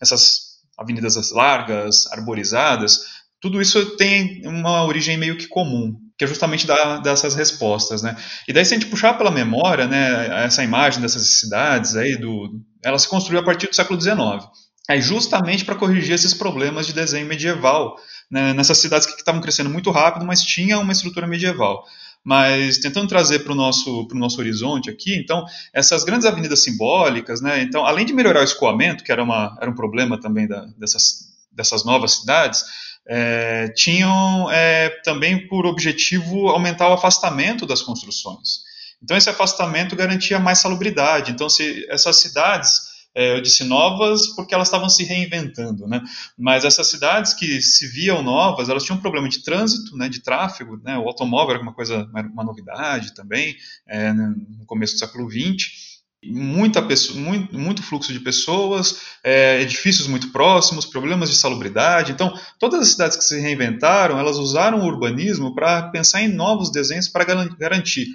Essas 0.00 0.58
avenidas 0.76 1.30
largas, 1.30 2.08
arborizadas, 2.08 3.02
tudo 3.40 3.62
isso 3.62 3.96
tem 3.96 4.42
uma 4.48 4.84
origem 4.84 5.16
meio 5.16 5.38
que 5.38 5.46
comum, 5.46 5.94
que 6.18 6.24
é 6.24 6.26
justamente 6.26 6.66
da, 6.66 6.98
dessas 6.98 7.36
respostas, 7.36 8.02
né? 8.02 8.16
E 8.48 8.52
daí 8.52 8.64
se 8.64 8.74
a 8.74 8.78
gente 8.78 8.90
puxar 8.90 9.14
pela 9.14 9.30
memória, 9.30 9.86
né, 9.86 10.44
essa 10.44 10.64
imagem 10.64 11.00
dessas 11.00 11.38
cidades 11.38 11.94
aí 11.94 12.16
do, 12.16 12.50
ela 12.84 12.98
se 12.98 13.06
construiu 13.06 13.40
a 13.40 13.44
partir 13.44 13.68
do 13.68 13.76
século 13.76 14.00
XIX. 14.00 14.44
Aí 14.90 15.00
justamente 15.00 15.64
para 15.64 15.76
corrigir 15.76 16.14
esses 16.14 16.34
problemas 16.34 16.84
de 16.86 16.92
desenho 16.92 17.26
medieval 17.26 17.96
né, 18.32 18.54
nessas 18.54 18.78
cidades 18.78 19.06
que 19.06 19.12
estavam 19.12 19.42
crescendo 19.42 19.68
muito 19.68 19.90
rápido, 19.90 20.24
mas 20.24 20.42
tinha 20.42 20.78
uma 20.78 20.92
estrutura 20.92 21.26
medieval. 21.26 21.84
Mas 22.24 22.78
tentando 22.78 23.06
trazer 23.06 23.40
para 23.40 23.52
o 23.52 23.54
nosso, 23.54 24.08
nosso 24.14 24.40
horizonte 24.40 24.88
aqui, 24.88 25.14
então, 25.14 25.44
essas 25.70 26.02
grandes 26.02 26.24
avenidas 26.24 26.64
simbólicas, 26.64 27.42
né, 27.42 27.60
então, 27.60 27.84
além 27.84 28.06
de 28.06 28.14
melhorar 28.14 28.40
o 28.40 28.44
escoamento, 28.44 29.04
que 29.04 29.12
era, 29.12 29.22
uma, 29.22 29.54
era 29.60 29.70
um 29.70 29.74
problema 29.74 30.18
também 30.18 30.48
da, 30.48 30.64
dessas, 30.78 31.28
dessas 31.52 31.84
novas 31.84 32.20
cidades, 32.20 32.64
é, 33.06 33.68
tinham 33.76 34.50
é, 34.50 34.88
também 35.04 35.46
por 35.46 35.66
objetivo 35.66 36.48
aumentar 36.48 36.88
o 36.88 36.94
afastamento 36.94 37.66
das 37.66 37.82
construções. 37.82 38.62
Então, 39.02 39.14
esse 39.14 39.28
afastamento 39.28 39.94
garantia 39.94 40.38
mais 40.38 40.58
salubridade. 40.58 41.32
Então, 41.32 41.50
se 41.50 41.84
essas 41.90 42.16
cidades 42.16 42.91
eu 43.14 43.42
disse 43.42 43.64
novas 43.64 44.28
porque 44.34 44.54
elas 44.54 44.68
estavam 44.68 44.88
se 44.88 45.04
reinventando, 45.04 45.86
né? 45.86 46.02
Mas 46.38 46.64
essas 46.64 46.86
cidades 46.86 47.34
que 47.34 47.60
se 47.60 47.86
viam 47.88 48.22
novas, 48.22 48.68
elas 48.68 48.84
tinham 48.84 48.96
um 48.96 49.02
problema 49.02 49.28
de 49.28 49.42
trânsito, 49.42 49.96
né, 49.96 50.08
de 50.08 50.20
tráfego, 50.20 50.80
né? 50.82 50.96
O 50.96 51.06
automóvel 51.06 51.54
era 51.54 51.62
uma 51.62 51.74
coisa, 51.74 52.08
uma 52.32 52.44
novidade 52.44 53.14
também, 53.14 53.54
é, 53.86 54.12
no 54.12 54.64
começo 54.66 54.94
do 54.94 54.98
século 54.98 55.30
XX. 55.30 55.92
Muita 56.24 56.80
pessoa, 56.80 57.18
muito, 57.18 57.58
muito 57.58 57.82
fluxo 57.82 58.12
de 58.12 58.20
pessoas, 58.20 59.00
é, 59.24 59.60
edifícios 59.60 60.06
muito 60.06 60.30
próximos, 60.30 60.86
problemas 60.86 61.28
de 61.28 61.36
salubridade. 61.36 62.12
Então, 62.12 62.32
todas 62.60 62.80
as 62.80 62.88
cidades 62.90 63.16
que 63.16 63.24
se 63.24 63.40
reinventaram, 63.40 64.18
elas 64.18 64.38
usaram 64.38 64.80
o 64.80 64.86
urbanismo 64.86 65.52
para 65.52 65.90
pensar 65.90 66.22
em 66.22 66.28
novos 66.28 66.70
desenhos 66.70 67.08
para 67.08 67.24
garantir 67.24 68.06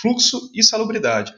fluxo 0.00 0.50
e 0.52 0.62
salubridade. 0.62 1.32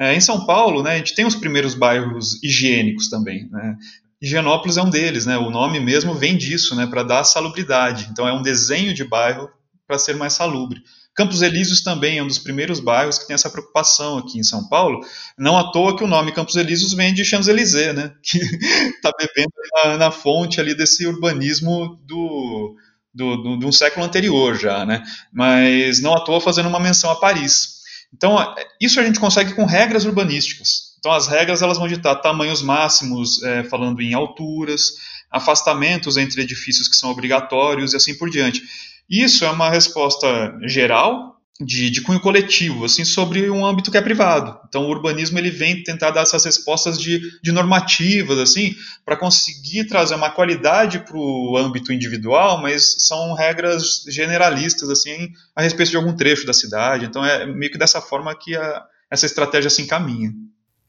É, 0.00 0.14
em 0.14 0.20
São 0.20 0.46
Paulo, 0.46 0.82
né, 0.82 0.92
a 0.92 0.96
gente 0.96 1.14
tem 1.14 1.26
os 1.26 1.34
primeiros 1.34 1.74
bairros 1.74 2.42
higiênicos 2.42 3.10
também. 3.10 3.46
Né? 3.50 3.76
Higienópolis 4.22 4.78
é 4.78 4.82
um 4.82 4.88
deles, 4.88 5.26
né? 5.26 5.36
O 5.36 5.50
nome 5.50 5.78
mesmo 5.78 6.14
vem 6.14 6.36
disso, 6.36 6.74
né? 6.74 6.86
Para 6.86 7.02
dar 7.02 7.24
salubridade. 7.24 8.08
Então 8.10 8.26
é 8.26 8.32
um 8.32 8.42
desenho 8.42 8.94
de 8.94 9.04
bairro 9.04 9.50
para 9.86 9.98
ser 9.98 10.16
mais 10.16 10.32
salubre. 10.32 10.80
Campos 11.14 11.42
Elíseos 11.42 11.82
também 11.82 12.18
é 12.18 12.22
um 12.22 12.26
dos 12.26 12.38
primeiros 12.38 12.80
bairros 12.80 13.18
que 13.18 13.26
tem 13.26 13.34
essa 13.34 13.50
preocupação 13.50 14.16
aqui 14.16 14.38
em 14.38 14.42
São 14.42 14.68
Paulo. 14.68 15.00
Não 15.38 15.58
à 15.58 15.70
toa 15.70 15.96
que 15.96 16.04
o 16.04 16.06
nome 16.06 16.32
Campos 16.32 16.56
Elíseos 16.56 16.94
vem 16.94 17.12
de 17.12 17.24
Champs-Élysées, 17.24 17.94
né? 17.94 18.12
Que 18.22 18.38
está 18.38 19.12
bebendo 19.18 19.52
na, 19.74 19.96
na, 19.98 20.10
fonte 20.10 20.60
ali 20.60 20.74
desse 20.74 21.06
urbanismo 21.06 21.98
do, 22.06 22.76
do, 23.12 23.36
do, 23.36 23.58
de 23.58 23.66
um 23.66 23.72
século 23.72 24.06
anterior 24.06 24.56
já, 24.58 24.86
né? 24.86 25.02
Mas 25.32 26.00
não 26.00 26.14
à 26.14 26.24
toa 26.24 26.40
fazendo 26.40 26.68
uma 26.68 26.80
menção 26.80 27.10
a 27.10 27.16
Paris. 27.16 27.79
Então, 28.12 28.36
isso 28.80 28.98
a 29.00 29.04
gente 29.04 29.20
consegue 29.20 29.54
com 29.54 29.64
regras 29.64 30.04
urbanísticas. 30.04 30.96
Então, 30.98 31.12
as 31.12 31.26
regras 31.26 31.62
elas 31.62 31.78
vão 31.78 31.88
ditar 31.88 32.16
tamanhos 32.16 32.60
máximos, 32.60 33.42
é, 33.42 33.64
falando 33.64 34.00
em 34.02 34.12
alturas, 34.12 34.94
afastamentos 35.30 36.16
entre 36.16 36.42
edifícios 36.42 36.88
que 36.88 36.96
são 36.96 37.10
obrigatórios 37.10 37.92
e 37.92 37.96
assim 37.96 38.14
por 38.14 38.28
diante. 38.28 38.62
Isso 39.08 39.44
é 39.44 39.50
uma 39.50 39.70
resposta 39.70 40.58
geral 40.66 41.39
de, 41.60 41.90
de, 41.90 42.00
cunho 42.00 42.20
coletivo, 42.20 42.86
assim, 42.86 43.04
sobre 43.04 43.50
um 43.50 43.64
âmbito 43.64 43.90
que 43.90 43.98
é 43.98 44.00
privado. 44.00 44.58
Então, 44.68 44.84
o 44.84 44.88
urbanismo 44.88 45.38
ele 45.38 45.50
vem 45.50 45.82
tentar 45.82 46.10
dar 46.10 46.22
essas 46.22 46.44
respostas 46.44 46.98
de, 46.98 47.20
de 47.42 47.52
normativas, 47.52 48.38
assim, 48.38 48.74
para 49.04 49.16
conseguir 49.16 49.84
trazer 49.84 50.14
uma 50.14 50.30
qualidade 50.30 51.00
para 51.00 51.16
o 51.16 51.56
âmbito 51.58 51.92
individual, 51.92 52.60
mas 52.62 53.06
são 53.06 53.34
regras 53.34 54.04
generalistas, 54.08 54.88
assim, 54.88 55.30
a 55.54 55.62
respeito 55.62 55.90
de 55.90 55.96
algum 55.96 56.16
trecho 56.16 56.46
da 56.46 56.52
cidade. 56.52 57.04
Então, 57.04 57.24
é 57.24 57.44
meio 57.46 57.70
que 57.70 57.78
dessa 57.78 58.00
forma 58.00 58.34
que 58.34 58.56
a, 58.56 58.82
essa 59.10 59.26
estratégia 59.26 59.68
se 59.68 59.82
encaminha 59.82 60.32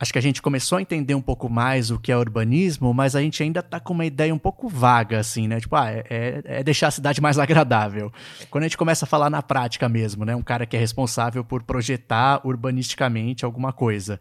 acho 0.01 0.11
que 0.11 0.17
a 0.17 0.21
gente 0.21 0.41
começou 0.41 0.79
a 0.79 0.81
entender 0.81 1.13
um 1.13 1.21
pouco 1.21 1.47
mais 1.47 1.91
o 1.91 1.99
que 1.99 2.11
é 2.11 2.17
urbanismo, 2.17 2.91
mas 2.91 3.15
a 3.15 3.21
gente 3.21 3.43
ainda 3.43 3.61
tá 3.61 3.79
com 3.79 3.93
uma 3.93 4.03
ideia 4.03 4.33
um 4.33 4.39
pouco 4.39 4.67
vaga, 4.67 5.19
assim, 5.19 5.47
né? 5.47 5.59
Tipo, 5.59 5.75
ah, 5.75 5.91
é, 5.91 6.03
é, 6.09 6.41
é, 6.45 6.63
deixar 6.63 6.87
a 6.87 6.91
cidade 6.91 7.21
mais 7.21 7.37
agradável. 7.37 8.11
Quando 8.49 8.63
a 8.63 8.67
gente 8.67 8.77
começa 8.77 9.05
a 9.05 9.07
falar 9.07 9.29
na 9.29 9.43
prática 9.43 9.87
mesmo, 9.87 10.25
né? 10.25 10.35
Um 10.35 10.41
cara 10.41 10.65
que 10.65 10.75
é 10.75 10.79
responsável 10.79 11.43
por 11.43 11.61
projetar 11.61 12.41
urbanisticamente 12.43 13.45
alguma 13.45 13.71
coisa. 13.71 14.19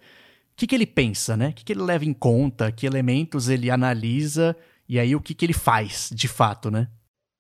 O 0.53 0.57
que, 0.57 0.67
que 0.67 0.75
ele 0.75 0.87
pensa, 0.87 1.35
né? 1.35 1.49
O 1.49 1.53
que, 1.55 1.65
que 1.65 1.73
ele 1.73 1.81
leva 1.81 2.05
em 2.05 2.13
conta? 2.13 2.71
Que 2.71 2.85
elementos 2.85 3.49
ele 3.49 3.71
analisa? 3.71 4.55
E 4.87 4.99
aí 4.99 5.17
o 5.17 5.21
que, 5.21 5.33
que 5.33 5.47
ele 5.47 5.55
faz, 5.55 6.11
de 6.13 6.29
fato, 6.29 6.71
né? 6.71 6.89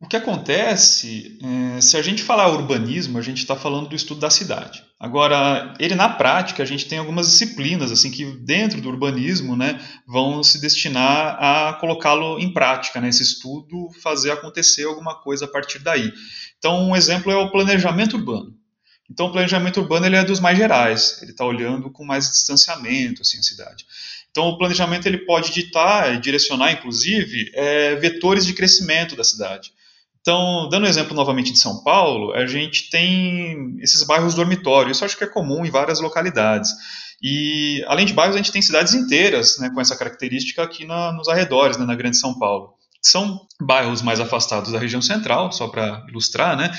O 0.02 0.08
que 0.08 0.16
acontece, 0.16 1.38
é, 1.76 1.80
se 1.82 1.94
a 1.94 2.00
gente 2.00 2.22
falar 2.22 2.48
urbanismo, 2.48 3.18
a 3.18 3.22
gente 3.22 3.36
está 3.36 3.54
falando 3.54 3.90
do 3.90 3.94
estudo 3.94 4.18
da 4.18 4.30
cidade. 4.30 4.82
Agora, 4.98 5.74
ele 5.78 5.94
na 5.94 6.08
prática, 6.08 6.62
a 6.62 6.66
gente 6.66 6.86
tem 6.86 6.98
algumas 6.98 7.30
disciplinas 7.30 7.92
assim 7.92 8.10
que 8.10 8.24
dentro 8.24 8.80
do 8.80 8.88
urbanismo, 8.88 9.54
né, 9.54 9.78
vão 10.06 10.42
se 10.42 10.58
destinar 10.58 11.36
a 11.38 11.74
colocá-lo 11.74 12.38
em 12.38 12.50
prática, 12.50 12.98
né, 12.98 13.10
esse 13.10 13.22
estudo, 13.22 13.90
fazer 14.02 14.30
acontecer 14.30 14.84
alguma 14.84 15.14
coisa 15.14 15.44
a 15.44 15.48
partir 15.48 15.80
daí. 15.80 16.10
Então, 16.58 16.88
um 16.88 16.96
exemplo 16.96 17.30
é 17.30 17.36
o 17.36 17.50
planejamento 17.50 18.16
urbano. 18.16 18.56
Então, 19.10 19.26
o 19.26 19.32
planejamento 19.32 19.80
urbano 19.80 20.06
ele 20.06 20.16
é 20.16 20.24
dos 20.24 20.40
mais 20.40 20.56
gerais, 20.56 21.18
ele 21.20 21.32
está 21.32 21.44
olhando 21.44 21.90
com 21.90 22.06
mais 22.06 22.30
distanciamento 22.30 23.20
assim 23.20 23.38
a 23.38 23.42
cidade. 23.42 23.84
Então, 24.30 24.44
o 24.46 24.56
planejamento 24.56 25.04
ele 25.06 25.18
pode 25.18 25.52
ditar, 25.52 26.18
direcionar, 26.20 26.72
inclusive, 26.72 27.50
é, 27.52 27.96
vetores 27.96 28.46
de 28.46 28.54
crescimento 28.54 29.14
da 29.14 29.24
cidade. 29.24 29.72
Então, 30.20 30.68
dando 30.68 30.84
um 30.84 30.88
exemplo 30.88 31.14
novamente 31.14 31.52
de 31.52 31.58
São 31.58 31.82
Paulo, 31.82 32.32
a 32.34 32.46
gente 32.46 32.90
tem 32.90 33.76
esses 33.80 34.02
bairros 34.02 34.34
dormitórios, 34.34 34.96
isso 34.96 35.04
acho 35.04 35.16
que 35.16 35.24
é 35.24 35.26
comum 35.26 35.64
em 35.64 35.70
várias 35.70 36.00
localidades. 36.00 36.70
E, 37.22 37.82
além 37.86 38.04
de 38.04 38.12
bairros, 38.12 38.36
a 38.36 38.38
gente 38.38 38.52
tem 38.52 38.62
cidades 38.62 38.94
inteiras 38.94 39.58
né, 39.58 39.70
com 39.70 39.80
essa 39.80 39.96
característica 39.96 40.62
aqui 40.62 40.86
na, 40.86 41.12
nos 41.12 41.28
arredores, 41.28 41.78
né, 41.78 41.86
na 41.86 41.94
Grande 41.94 42.18
São 42.18 42.38
Paulo. 42.38 42.74
São 43.02 43.40
bairros 43.60 44.02
mais 44.02 44.20
afastados 44.20 44.72
da 44.72 44.78
região 44.78 45.00
central, 45.00 45.50
só 45.52 45.68
para 45.68 46.04
ilustrar, 46.08 46.54
né, 46.54 46.70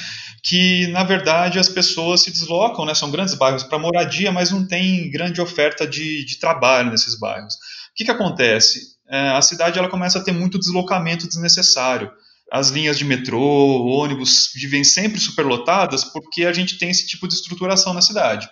que, 0.44 0.86
na 0.88 1.04
verdade, 1.04 1.58
as 1.58 1.70
pessoas 1.70 2.22
se 2.22 2.32
deslocam, 2.32 2.86
né, 2.86 2.94
são 2.94 3.10
grandes 3.10 3.34
bairros 3.34 3.64
para 3.64 3.80
moradia, 3.80 4.32
mas 4.32 4.52
não 4.52 4.68
tem 4.68 5.10
grande 5.10 5.42
oferta 5.42 5.88
de, 5.88 6.26
de 6.26 6.40
trabalho 6.40 6.92
nesses 6.92 7.18
bairros. 7.18 7.56
O 7.56 7.96
que, 7.96 8.06
que 8.06 8.12
acontece? 8.12 8.98
É, 9.10 9.30
a 9.30 9.42
cidade 9.42 9.80
ela 9.80 9.90
começa 9.90 10.20
a 10.20 10.24
ter 10.24 10.32
muito 10.32 10.60
deslocamento 10.60 11.28
desnecessário 11.28 12.12
as 12.52 12.70
linhas 12.70 12.98
de 12.98 13.06
metrô, 13.06 13.40
ônibus 13.88 14.52
vivem 14.54 14.84
sempre 14.84 15.20
superlotadas 15.22 16.04
porque 16.04 16.44
a 16.46 16.52
gente 16.52 16.78
tem 16.78 16.90
esse 16.90 17.08
tipo 17.08 17.26
de 17.26 17.34
estruturação 17.34 17.94
na 17.94 18.02
cidade. 18.02 18.50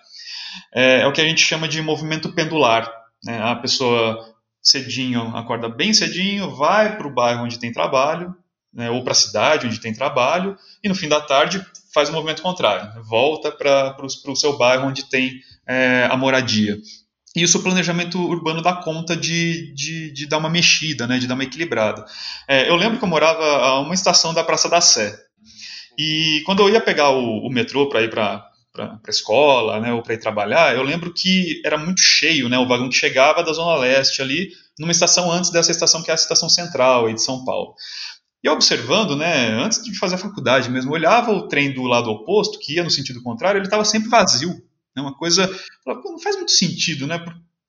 É, 0.73 1.01
é 1.01 1.07
o 1.07 1.11
que 1.11 1.19
a 1.19 1.27
gente 1.27 1.41
chama 1.41 1.67
de 1.67 1.81
movimento 1.81 2.31
pendular. 2.31 2.89
Né? 3.21 3.37
A 3.43 3.55
pessoa 3.55 4.33
cedinho 4.61 5.35
acorda 5.35 5.67
bem 5.67 5.93
cedinho, 5.93 6.55
vai 6.55 6.95
para 6.95 7.07
o 7.07 7.13
bairro 7.13 7.43
onde 7.43 7.59
tem 7.59 7.73
trabalho, 7.73 8.33
né? 8.73 8.89
ou 8.89 9.03
para 9.03 9.11
a 9.11 9.15
cidade 9.15 9.67
onde 9.67 9.81
tem 9.81 9.93
trabalho, 9.93 10.57
e 10.81 10.87
no 10.87 10.95
fim 10.95 11.09
da 11.09 11.19
tarde 11.19 11.65
faz 11.93 12.07
o 12.07 12.13
movimento 12.13 12.41
contrário, 12.41 13.03
volta 13.03 13.51
para 13.51 13.97
o 14.01 14.35
seu 14.35 14.57
bairro 14.57 14.87
onde 14.87 15.09
tem 15.09 15.41
é, 15.67 16.07
a 16.09 16.15
moradia. 16.15 16.77
E 17.35 17.43
isso 17.43 17.59
o 17.59 17.63
planejamento 17.63 18.19
urbano 18.19 18.61
dá 18.61 18.73
conta 18.73 19.15
de, 19.15 19.73
de, 19.73 20.11
de, 20.11 20.25
dar 20.25 20.39
uma 20.39 20.49
mexida, 20.49 21.05
né, 21.05 21.19
de 21.19 21.27
dar 21.27 21.35
uma 21.35 21.43
equilibrada. 21.43 22.03
É, 22.47 22.69
eu 22.69 22.75
lembro 22.75 22.97
que 22.97 23.03
eu 23.03 23.09
morava 23.09 23.43
a 23.43 23.79
uma 23.79 23.93
estação 23.93 24.33
da 24.33 24.43
Praça 24.43 24.67
da 24.67 24.81
Sé. 24.81 25.15
E 25.97 26.41
quando 26.45 26.63
eu 26.63 26.69
ia 26.69 26.81
pegar 26.81 27.11
o, 27.11 27.45
o 27.45 27.49
metrô 27.51 27.87
para 27.87 28.01
ir 28.01 28.09
para 28.09 28.49
a 28.77 29.09
escola, 29.09 29.79
né, 29.79 29.93
ou 29.93 30.01
para 30.01 30.15
ir 30.15 30.19
trabalhar, 30.19 30.75
eu 30.75 30.81
lembro 30.81 31.13
que 31.13 31.61
era 31.63 31.77
muito 31.77 32.01
cheio, 32.01 32.49
né, 32.49 32.57
o 32.57 32.67
vagão 32.67 32.89
que 32.89 32.95
chegava 32.95 33.43
da 33.43 33.53
Zona 33.53 33.77
Leste 33.77 34.21
ali, 34.21 34.49
numa 34.79 34.91
estação 34.91 35.31
antes 35.31 35.51
dessa 35.51 35.71
estação 35.71 36.01
que 36.01 36.09
é 36.09 36.13
a 36.13 36.15
estação 36.15 36.49
central 36.49 37.05
aí 37.05 37.13
de 37.13 37.21
São 37.21 37.43
Paulo. 37.43 37.75
E 38.41 38.49
observando, 38.49 39.15
né, 39.17 39.49
antes 39.61 39.83
de 39.83 39.97
fazer 39.99 40.15
a 40.15 40.19
faculdade 40.19 40.69
mesmo, 40.69 40.93
olhava 40.93 41.31
o 41.31 41.47
trem 41.47 41.73
do 41.73 41.83
lado 41.83 42.09
oposto, 42.09 42.57
que 42.57 42.75
ia 42.75 42.83
no 42.83 42.89
sentido 42.89 43.21
contrário, 43.21 43.59
ele 43.59 43.65
estava 43.65 43.83
sempre 43.83 44.09
vazio. 44.09 44.55
É 44.99 45.01
uma 45.01 45.15
coisa. 45.15 45.49
Não 45.85 46.19
faz 46.19 46.35
muito 46.35 46.51
sentido, 46.51 47.07
né? 47.07 47.23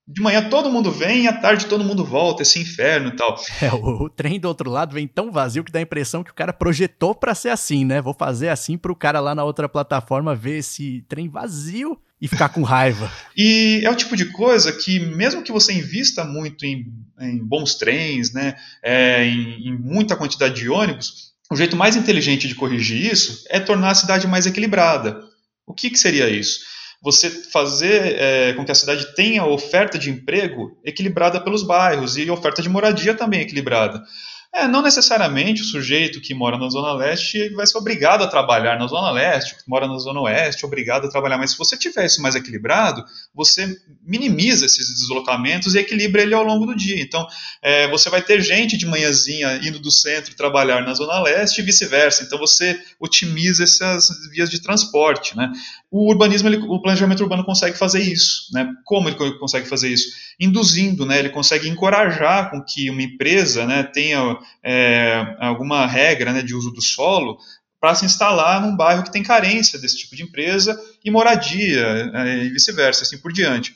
De 0.07 0.21
manhã 0.21 0.49
todo 0.49 0.71
mundo 0.71 0.91
vem 0.91 1.23
e 1.23 1.29
à 1.29 1.33
tarde 1.33 1.67
todo 1.67 1.85
mundo 1.85 2.05
volta, 2.05 2.43
esse 2.43 2.59
inferno 2.59 3.11
e 3.11 3.17
tal. 3.17 3.41
É, 3.63 3.73
o, 3.73 4.05
o 4.05 4.11
trem 4.11 4.41
do 4.41 4.49
outro 4.49 4.69
lado 4.69 4.93
vem 4.93 5.07
tão 5.07 5.31
vazio 5.31 5.63
que 5.63 5.71
dá 5.71 5.79
a 5.79 5.83
impressão 5.83 6.25
que 6.25 6.33
o 6.33 6.35
cara 6.35 6.53
projetou 6.53 7.15
para 7.15 7.35
ser 7.35 7.51
assim, 7.51 7.85
né? 7.85 8.03
Vou 8.03 8.13
fazer 8.13 8.49
assim 8.49 8.77
pro 8.77 8.97
cara 8.97 9.21
lá 9.21 9.35
na 9.35 9.45
outra 9.45 9.69
plataforma 9.69 10.35
ver 10.35 10.59
esse 10.59 11.05
trem 11.09 11.29
vazio 11.29 11.97
e 12.21 12.29
ficar 12.29 12.49
com 12.51 12.63
raiva. 12.63 13.11
e 13.37 13.81
é 13.85 13.91
o 13.91 13.97
tipo 13.97 14.17
de 14.17 14.27
coisa 14.27 14.73
que, 14.73 14.99
mesmo 14.99 15.43
que 15.43 15.53
você 15.53 15.73
invista 15.73 16.25
muito 16.25 16.67
em, 16.67 16.93
em 17.21 17.39
bons 17.39 17.77
trens, 17.77 18.33
né, 18.33 18.57
é, 18.83 19.25
em, 19.25 19.69
em 19.69 19.79
muita 19.79 20.17
quantidade 20.17 20.55
de 20.55 20.69
ônibus, 20.69 21.31
o 21.51 21.57
jeito 21.57 21.77
mais 21.77 21.97
inteligente 21.97 22.47
de 22.47 22.55
corrigir 22.55 23.13
isso 23.13 23.45
é 23.49 23.59
tornar 23.59 23.91
a 23.91 23.95
cidade 23.95 24.27
mais 24.27 24.47
equilibrada. 24.47 25.21
O 25.67 25.73
que, 25.73 25.91
que 25.91 25.99
seria 25.99 26.29
isso? 26.29 26.61
Você 27.03 27.31
fazer 27.31 28.17
é, 28.19 28.53
com 28.53 28.65
que 28.65 28.73
a 28.73 28.75
cidade 28.75 29.15
tenha 29.15 29.45
oferta 29.45 29.99
de 29.99 30.11
emprego 30.11 30.79
equilibrada 30.85 31.41
pelos 31.41 31.63
bairros 31.63 32.17
e 32.17 32.31
oferta 32.31 32.61
de 32.61 32.69
moradia 32.69 33.15
também 33.15 33.41
equilibrada. 33.41 34.05
É, 34.53 34.67
não 34.67 34.83
necessariamente 34.83 35.63
o 35.63 35.65
sujeito 35.65 36.21
que 36.21 36.35
mora 36.35 36.59
na 36.59 36.69
Zona 36.69 36.93
Leste 36.93 37.51
vai 37.51 37.65
ser 37.65 37.79
obrigado 37.79 38.25
a 38.25 38.27
trabalhar 38.27 38.77
na 38.77 38.89
Zona 38.89 39.13
Leste, 39.13 39.55
que 39.55 39.63
mora 39.69 39.87
na 39.87 39.97
Zona 39.97 40.21
Oeste, 40.23 40.67
obrigado 40.67 41.07
a 41.07 41.09
trabalhar, 41.09 41.39
mas 41.39 41.53
se 41.53 41.59
você 41.59 41.77
tiver 41.77 42.05
isso 42.05 42.21
mais 42.21 42.35
equilibrado, 42.35 43.05
você 43.33 43.79
minimiza 44.03 44.67
esses 44.67 44.89
deslocamentos 44.93 45.77
e 45.77 45.79
equilibra 45.79 46.23
ele 46.23 46.35
ao 46.35 46.43
longo 46.43 46.67
do 46.67 46.75
dia. 46.75 47.01
Então, 47.01 47.25
é, 47.63 47.89
você 47.91 48.11
vai 48.11 48.23
ter 48.23 48.41
gente 48.41 48.77
de 48.77 48.87
manhãzinha 48.87 49.61
indo 49.63 49.79
do 49.79 49.91
centro 49.91 50.35
trabalhar 50.35 50.83
na 50.83 50.95
Zona 50.95 51.21
Leste 51.21 51.61
e 51.61 51.65
vice-versa. 51.65 52.25
Então, 52.25 52.37
você 52.37 52.77
otimiza 52.99 53.63
essas 53.63 54.09
vias 54.33 54.51
de 54.51 54.61
transporte. 54.61 55.37
Né? 55.37 55.53
O 55.89 56.11
urbanismo, 56.11 56.49
ele, 56.49 56.57
o 56.57 56.83
planejamento 56.83 57.23
urbano 57.23 57.45
consegue 57.45 57.79
fazer 57.79 58.03
isso. 58.03 58.53
Né? 58.53 58.69
Como 58.85 59.09
ele 59.09 59.17
consegue 59.39 59.69
fazer 59.69 59.91
isso? 59.91 60.09
Induzindo, 60.41 61.07
né? 61.07 61.21
ele 61.21 61.29
consegue 61.29 61.69
encorajar 61.69 62.51
com 62.51 62.61
que 62.65 62.91
uma 62.91 63.03
empresa 63.03 63.65
né, 63.65 63.85
tenha 63.85 64.40
é, 64.63 65.37
alguma 65.39 65.87
regra 65.87 66.33
né, 66.33 66.43
de 66.43 66.55
uso 66.55 66.71
do 66.71 66.83
solo 66.83 67.39
para 67.81 67.95
se 67.95 68.05
instalar 68.05 68.61
num 68.61 68.77
bairro 68.77 69.03
que 69.03 69.13
tem 69.13 69.23
carência 69.23 69.79
desse 69.79 69.99
tipo 69.99 70.15
de 70.15 70.23
empresa 70.23 70.79
e 71.05 71.11
moradia 71.11 72.11
é, 72.15 72.45
e 72.45 72.51
vice-versa, 72.51 73.05
assim 73.05 73.19
por 73.19 73.33
diante. 73.33 73.75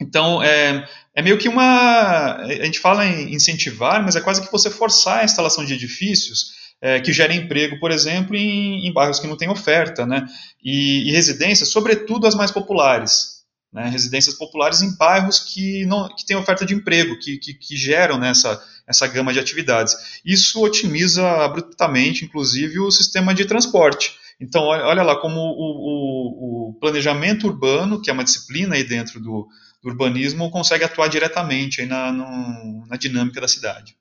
Então, 0.00 0.42
é, 0.42 0.88
é 1.14 1.22
meio 1.22 1.38
que 1.38 1.48
uma. 1.48 2.36
A 2.38 2.64
gente 2.64 2.80
fala 2.80 3.06
em 3.06 3.34
incentivar, 3.34 4.02
mas 4.02 4.16
é 4.16 4.20
quase 4.20 4.42
que 4.42 4.50
você 4.50 4.68
forçar 4.68 5.20
a 5.20 5.24
instalação 5.24 5.64
de 5.64 5.74
edifícios 5.74 6.62
é, 6.80 7.00
que 7.00 7.12
gerem 7.12 7.42
emprego, 7.42 7.78
por 7.78 7.92
exemplo, 7.92 8.34
em, 8.34 8.86
em, 8.86 8.92
bairros 8.92 9.20
que 9.20 9.28
não 9.28 9.36
têm 9.36 9.48
oferta, 9.48 10.04
né? 10.04 10.26
E, 10.62 11.08
e 11.08 11.12
residências, 11.12 11.68
sobretudo 11.68 12.26
as 12.26 12.34
mais 12.34 12.50
populares. 12.50 13.31
Né? 13.72 13.88
Residências 13.88 14.34
populares 14.34 14.82
em 14.82 14.94
bairros 14.96 15.40
que, 15.40 15.86
não, 15.86 16.08
que 16.14 16.26
têm 16.26 16.36
oferta 16.36 16.66
de 16.66 16.74
emprego, 16.74 17.18
que, 17.18 17.38
que, 17.38 17.54
que 17.54 17.76
geram. 17.76 18.18
Né, 18.18 18.32
essa 18.86 19.06
gama 19.06 19.32
de 19.32 19.38
atividades. 19.38 20.20
Isso 20.24 20.62
otimiza 20.62 21.26
abruptamente, 21.44 22.24
inclusive, 22.24 22.78
o 22.78 22.90
sistema 22.90 23.34
de 23.34 23.44
transporte. 23.44 24.14
Então, 24.40 24.64
olha 24.64 25.02
lá 25.02 25.16
como 25.16 25.38
o, 25.38 26.68
o, 26.68 26.70
o 26.70 26.74
planejamento 26.80 27.46
urbano, 27.46 28.00
que 28.00 28.10
é 28.10 28.12
uma 28.12 28.24
disciplina 28.24 28.74
aí 28.74 28.84
dentro 28.84 29.20
do, 29.20 29.48
do 29.82 29.88
urbanismo, 29.88 30.50
consegue 30.50 30.84
atuar 30.84 31.08
diretamente 31.08 31.80
aí 31.80 31.86
na, 31.86 32.12
no, 32.12 32.86
na 32.86 32.96
dinâmica 32.96 33.40
da 33.40 33.48
cidade. 33.48 33.96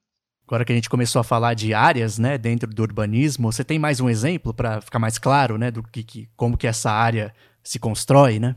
Agora 0.48 0.66
que 0.66 0.72
a 0.72 0.76
gente 0.76 0.90
começou 0.90 1.20
a 1.20 1.24
falar 1.24 1.54
de 1.54 1.74
áreas, 1.74 2.18
né, 2.18 2.38
dentro 2.38 2.70
do 2.70 2.82
urbanismo, 2.82 3.52
você 3.52 3.64
tem 3.64 3.80
mais 3.80 4.00
um 4.02 4.10
exemplo 4.10 4.54
para 4.54 4.82
ficar 4.82 5.00
mais 5.00 5.18
claro, 5.18 5.58
né, 5.58 5.72
do 5.72 5.82
que, 5.84 6.04
que, 6.04 6.28
como 6.36 6.58
que 6.58 6.68
essa 6.68 6.92
área 6.92 7.34
se 7.64 7.80
constrói, 7.80 8.40
né? 8.40 8.56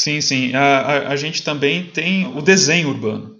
Sim, 0.00 0.22
sim. 0.22 0.54
A, 0.54 0.62
a, 0.62 1.08
a, 1.08 1.16
gente 1.16 1.42
também 1.42 1.84
tem 1.84 2.26
o 2.34 2.40
desenho 2.40 2.88
urbano. 2.88 3.36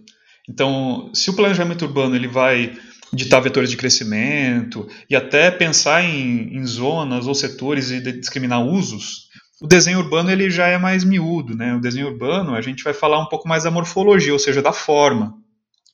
Então, 0.46 1.10
se 1.14 1.30
o 1.30 1.32
planejamento 1.32 1.86
urbano 1.86 2.14
ele 2.14 2.28
vai 2.28 2.76
ditar 3.10 3.40
vetores 3.40 3.70
de 3.70 3.78
crescimento 3.78 4.86
e 5.08 5.16
até 5.16 5.50
pensar 5.50 6.04
em, 6.04 6.54
em 6.54 6.66
zonas 6.66 7.26
ou 7.26 7.34
setores 7.34 7.90
e 7.90 8.00
discriminar 8.12 8.62
usos, 8.62 9.30
o 9.58 9.66
desenho 9.66 10.00
urbano 10.00 10.30
ele 10.30 10.50
já 10.50 10.66
é 10.66 10.76
mais 10.76 11.02
miúdo, 11.02 11.56
né? 11.56 11.74
O 11.74 11.80
desenho 11.80 12.08
urbano 12.08 12.54
a 12.54 12.60
gente 12.60 12.84
vai 12.84 12.92
falar 12.92 13.18
um 13.20 13.26
pouco 13.26 13.48
mais 13.48 13.64
da 13.64 13.70
morfologia, 13.70 14.34
ou 14.34 14.38
seja, 14.38 14.60
da 14.60 14.72
forma. 14.72 15.32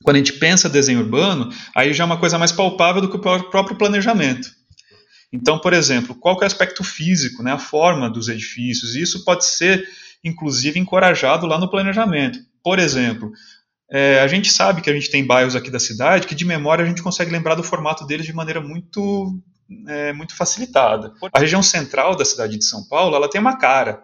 Quando 0.03 0.17
a 0.17 0.19
gente 0.19 0.33
pensa 0.33 0.69
desenho 0.69 0.99
urbano, 0.99 1.49
aí 1.77 1.95
já 1.95 2.03
é 2.03 2.07
uma 2.07 2.19
coisa 2.19 2.39
mais 2.39 2.51
palpável 2.51 3.01
do 3.01 3.09
que 3.09 3.17
o 3.17 3.21
próprio 3.51 3.79
planejamento. 3.79 4.51
Então, 5.33 5.61
por 5.61 5.73
exemplo, 5.73 6.15
qual 6.15 6.37
é 6.41 6.45
o 6.45 6.47
aspecto 6.47 6.83
físico, 6.83 7.43
né, 7.43 7.53
a 7.53 7.59
forma 7.59 8.11
dos 8.11 8.29
edifícios? 8.29 8.97
Isso 8.97 9.25
pode 9.25 9.45
ser, 9.45 9.87
inclusive, 10.25 10.79
encorajado 10.79 11.47
lá 11.47 11.59
no 11.59 11.71
planejamento. 11.71 12.39
Por 12.63 12.79
exemplo, 12.79 13.31
é, 13.91 14.21
a 14.21 14.27
gente 14.27 14.51
sabe 14.51 14.83
que 14.83 14.91
a 14.91 14.93
gente 14.93 15.11
tem 15.11 15.25
bairros 15.25 15.55
aqui 15.55 15.71
da 15.71 15.79
cidade 15.79 16.27
que 16.27 16.35
de 16.35 16.45
memória 16.45 16.85
a 16.85 16.89
gente 16.89 17.03
consegue 17.03 17.31
lembrar 17.31 17.55
do 17.55 17.63
formato 17.63 18.05
deles 18.05 18.27
de 18.27 18.33
maneira 18.33 18.61
muito, 18.61 19.41
é, 19.87 20.13
muito 20.13 20.35
facilitada. 20.35 21.13
A 21.33 21.39
região 21.39 21.63
central 21.63 22.17
da 22.17 22.25
cidade 22.25 22.59
de 22.59 22.65
São 22.65 22.87
Paulo 22.89 23.15
ela 23.15 23.31
tem 23.31 23.41
uma 23.41 23.57
cara, 23.57 24.03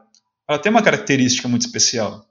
ela 0.48 0.58
tem 0.58 0.70
uma 0.70 0.82
característica 0.82 1.48
muito 1.48 1.66
especial. 1.66 2.24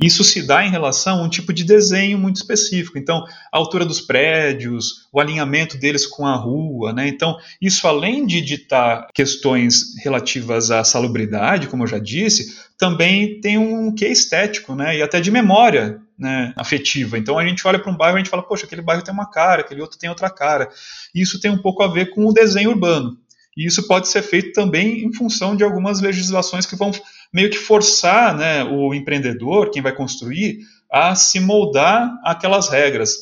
Isso 0.00 0.22
se 0.22 0.46
dá 0.46 0.64
em 0.64 0.70
relação 0.70 1.20
a 1.20 1.22
um 1.22 1.28
tipo 1.28 1.52
de 1.52 1.64
desenho 1.64 2.18
muito 2.18 2.36
específico. 2.36 2.98
Então, 2.98 3.24
a 3.52 3.56
altura 3.56 3.84
dos 3.84 4.00
prédios, 4.00 5.06
o 5.12 5.20
alinhamento 5.20 5.78
deles 5.78 6.06
com 6.06 6.26
a 6.26 6.36
rua, 6.36 6.92
né? 6.92 7.08
Então, 7.08 7.36
isso 7.60 7.86
além 7.88 8.26
de 8.26 8.40
ditar 8.40 9.08
questões 9.14 9.96
relativas 10.02 10.70
à 10.70 10.84
salubridade, 10.84 11.68
como 11.68 11.84
eu 11.84 11.88
já 11.88 11.98
disse, 11.98 12.58
também 12.78 13.40
tem 13.40 13.56
um 13.56 13.94
quê 13.94 14.08
estético, 14.08 14.74
né? 14.74 14.98
E 14.98 15.02
até 15.02 15.20
de 15.20 15.30
memória 15.30 16.00
né, 16.18 16.52
afetiva. 16.56 17.18
Então 17.18 17.38
a 17.38 17.46
gente 17.46 17.66
olha 17.66 17.78
para 17.78 17.90
um 17.90 17.96
bairro 17.96 18.16
e 18.16 18.20
a 18.20 18.22
gente 18.22 18.30
fala, 18.30 18.42
poxa, 18.42 18.64
aquele 18.64 18.82
bairro 18.82 19.02
tem 19.02 19.12
uma 19.12 19.30
cara, 19.30 19.60
aquele 19.60 19.80
outro 19.80 19.98
tem 19.98 20.08
outra 20.08 20.30
cara. 20.30 20.68
Isso 21.14 21.40
tem 21.40 21.50
um 21.50 21.58
pouco 21.58 21.82
a 21.82 21.88
ver 21.88 22.10
com 22.10 22.26
o 22.26 22.32
desenho 22.32 22.70
urbano. 22.70 23.18
E 23.56 23.66
isso 23.66 23.86
pode 23.86 24.08
ser 24.08 24.22
feito 24.22 24.52
também 24.52 25.04
em 25.04 25.12
função 25.12 25.56
de 25.56 25.64
algumas 25.64 26.00
legislações 26.00 26.66
que 26.66 26.76
vão 26.76 26.92
meio 27.32 27.50
que 27.50 27.58
forçar 27.58 28.36
né, 28.36 28.64
o 28.64 28.94
empreendedor, 28.94 29.70
quem 29.70 29.82
vai 29.82 29.94
construir, 29.94 30.58
a 30.90 31.14
se 31.14 31.40
moldar 31.40 32.10
aquelas 32.24 32.68
regras. 32.68 33.14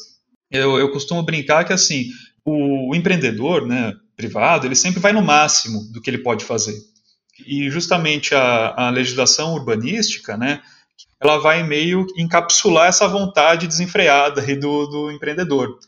Eu, 0.50 0.78
eu 0.78 0.90
costumo 0.92 1.22
brincar 1.22 1.64
que 1.64 1.72
assim, 1.72 2.10
o, 2.44 2.94
empreendedor 2.94 3.66
né, 3.66 3.94
privado, 4.16 4.66
ele 4.66 4.76
sempre 4.76 5.00
vai 5.00 5.12
no 5.12 5.22
máximo 5.22 5.80
do 5.92 6.00
que 6.00 6.10
ele 6.10 6.18
pode 6.18 6.44
fazer. 6.44 6.76
E 7.46 7.68
justamente 7.70 8.34
a, 8.34 8.74
a 8.76 8.90
legislação 8.90 9.54
urbanística, 9.54 10.36
né, 10.36 10.60
ela 11.20 11.38
vai 11.38 11.62
meio 11.62 12.06
encapsular 12.16 12.88
essa 12.88 13.08
vontade 13.08 13.66
desenfreada 13.66 14.42
do, 14.56 14.86
do 14.86 15.10
empreendedor. 15.10 15.78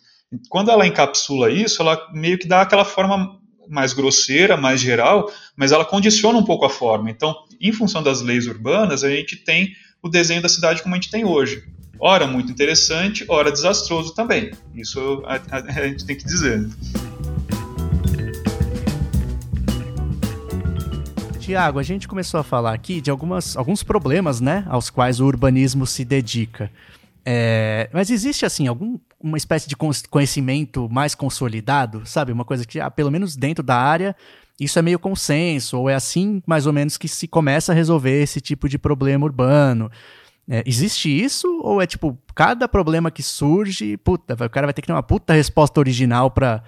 Quando 0.49 0.71
ela 0.71 0.87
encapsula 0.87 1.51
isso, 1.51 1.83
ela 1.83 2.09
meio 2.13 2.39
que 2.39 2.49
dá 2.49 2.63
aquela 2.63 2.85
forma 2.85 3.39
mais 3.69 3.93
grosseira, 3.93 4.57
mais 4.57 4.81
geral, 4.81 5.31
mas 5.57 5.73
ela 5.73 5.85
condiciona 5.85 6.39
um 6.39 6.45
pouco 6.45 6.65
a 6.65 6.71
forma. 6.71 7.11
Então, 7.11 7.35
em 7.61 7.73
função 7.73 8.03
das 8.03 8.21
leis 8.21 8.47
urbanas, 8.47 9.05
a 9.05 9.11
gente 9.11 9.37
tem 9.37 9.75
o 10.03 10.09
desenho 10.09 10.43
da 10.43 10.49
cidade 10.49 10.83
como 10.83 10.95
a 10.95 10.99
gente 10.99 11.11
tem 11.11 11.25
hoje. 11.25 11.65
Ora 11.99 12.27
muito 12.27 12.53
interessante, 12.53 13.25
ora 13.29 13.51
desastroso 13.51 14.15
também. 14.15 14.51
Isso 14.75 15.23
a, 15.25 15.37
a, 15.37 15.83
a 15.83 15.89
gente 15.89 16.05
tem 16.05 16.17
que 16.17 16.25
dizer. 16.25 16.69
Tiago, 21.41 21.79
a 21.79 21.83
gente 21.83 22.09
começou 22.09 22.41
a 22.41 22.43
falar 22.43 22.75
aqui 22.75 23.01
de 23.01 23.09
algumas, 23.09 23.57
alguns 23.57 23.83
problemas, 23.83 24.41
né, 24.41 24.65
aos 24.69 24.91
quais 24.91 25.21
o 25.21 25.27
urbanismo 25.27 25.87
se 25.87 26.05
dedica. 26.05 26.71
É, 27.25 27.89
mas 27.93 28.11
existe, 28.11 28.45
assim, 28.45 28.67
alguma 29.19 29.37
espécie 29.37 29.69
de 29.69 29.77
conhecimento 29.77 30.89
mais 30.91 31.15
consolidado, 31.15 32.03
sabe? 32.05 32.33
Uma 32.33 32.45
coisa 32.45 32.65
que, 32.65 32.79
ah, 32.79 32.91
pelo 32.91 33.11
menos 33.11 33.37
dentro 33.37 33.63
da 33.65 33.77
área, 33.77 34.15
isso 34.61 34.79
é 34.79 34.83
meio 34.83 34.99
consenso, 34.99 35.79
ou 35.79 35.91
é 35.91 35.95
assim, 35.95 36.43
mais 36.47 36.67
ou 36.67 36.73
menos, 36.73 36.97
que 36.97 37.09
se 37.09 37.27
começa 37.27 37.73
a 37.73 37.75
resolver 37.75 38.23
esse 38.23 38.41
tipo 38.41 38.69
de 38.69 38.79
problema 38.79 39.25
urbano. 39.25 39.91
É, 40.49 40.63
existe 40.65 41.09
isso? 41.09 41.61
Ou 41.63 41.83
é 41.83 41.87
tipo, 41.87 42.17
cada 42.35 42.69
problema 42.69 43.11
que 43.11 43.23
surge, 43.23 43.97
puta, 43.97 44.35
o 44.35 44.51
cara 44.51 44.67
vai 44.67 44.75
ter 44.75 44.81
que 44.81 44.87
ter 44.87 44.93
uma 44.93 45.03
puta 45.03 45.33
resposta 45.33 45.81
original 45.81 46.31
para 46.31 46.63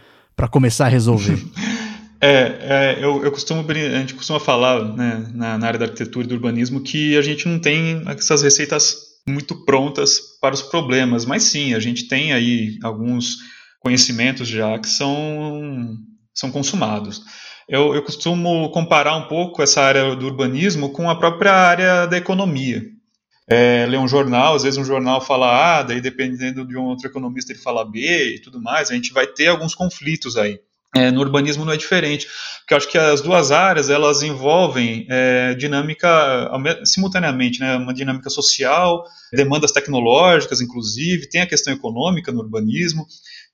começar 0.51 0.87
a 0.87 0.89
resolver? 0.89 1.39
É, 2.21 2.97
é 2.99 2.99
eu, 3.01 3.23
eu, 3.23 3.31
costumo, 3.31 3.65
a 3.65 3.99
gente 4.01 4.15
costuma 4.15 4.41
falar 4.41 4.85
né, 4.97 5.31
na, 5.33 5.57
na, 5.57 5.67
área 5.69 5.79
da 5.79 5.85
arquitetura 5.85 6.27
e 6.27 6.29
do 6.29 6.35
urbanismo 6.35 6.81
que 6.81 7.17
a 7.17 7.23
gente 7.23 7.47
não 7.47 7.61
tem 7.61 8.03
essas 8.09 8.43
receitas 8.43 9.08
muito 9.29 9.64
prontas 9.64 10.21
para 10.41 10.55
os 10.55 10.62
problemas, 10.62 11.25
mas 11.25 11.45
sim, 11.45 11.75
a 11.75 11.81
gente 11.81 12.09
tem 12.09 12.33
aí 12.33 12.79
alguns 12.83 13.37
conhecimentos 13.81 14.49
já 14.49 14.79
que 14.79 14.88
são, 14.88 15.97
são 16.35 16.51
consumados. 16.51 17.23
Eu, 17.69 17.95
eu 17.95 18.03
costumo 18.03 18.71
comparar 18.71 19.17
um 19.17 19.29
pouco 19.29 19.62
essa 19.62 19.83
área 19.83 20.17
do 20.17 20.27
urbanismo 20.27 20.91
com 20.91 21.11
a 21.11 21.19
própria 21.19 21.53
área 21.53 22.07
da 22.07 22.17
economia. 22.17 22.83
É, 23.51 23.87
ler 23.87 23.99
um 23.99 24.09
jornal, 24.09 24.55
às 24.55 24.62
vezes 24.62 24.79
um 24.79 24.85
jornal 24.85 25.21
fala 25.21 25.79
A, 25.79 25.83
daí 25.83 26.01
dependendo 26.01 26.67
de 26.67 26.77
um 26.77 26.85
outro 26.85 27.07
economista 27.07 27.53
ele 27.53 27.61
fala 27.61 27.85
B 27.85 28.35
e 28.37 28.41
tudo 28.41 28.61
mais, 28.61 28.91
a 28.91 28.95
gente 28.95 29.12
vai 29.12 29.27
ter 29.27 29.49
alguns 29.49 29.75
conflitos 29.75 30.37
aí. 30.37 30.61
É, 30.96 31.11
no 31.11 31.20
urbanismo 31.20 31.66
não 31.66 31.72
é 31.72 31.77
diferente, 31.77 32.27
porque 32.61 32.72
eu 32.72 32.77
acho 32.79 32.88
que 32.88 32.96
as 32.96 33.20
duas 33.20 33.53
áreas 33.53 33.90
elas 33.90 34.22
envolvem 34.22 35.07
é, 35.11 35.55
dinâmica 35.55 36.51
simultaneamente, 36.83 37.61
né, 37.61 37.77
uma 37.77 37.92
dinâmica 37.92 38.31
social, 38.31 39.05
demandas 39.31 39.70
tecnológicas, 39.70 40.62
inclusive, 40.62 41.29
tem 41.29 41.42
a 41.42 41.46
questão 41.46 41.74
econômica 41.74 42.33
no 42.33 42.40
urbanismo. 42.40 43.07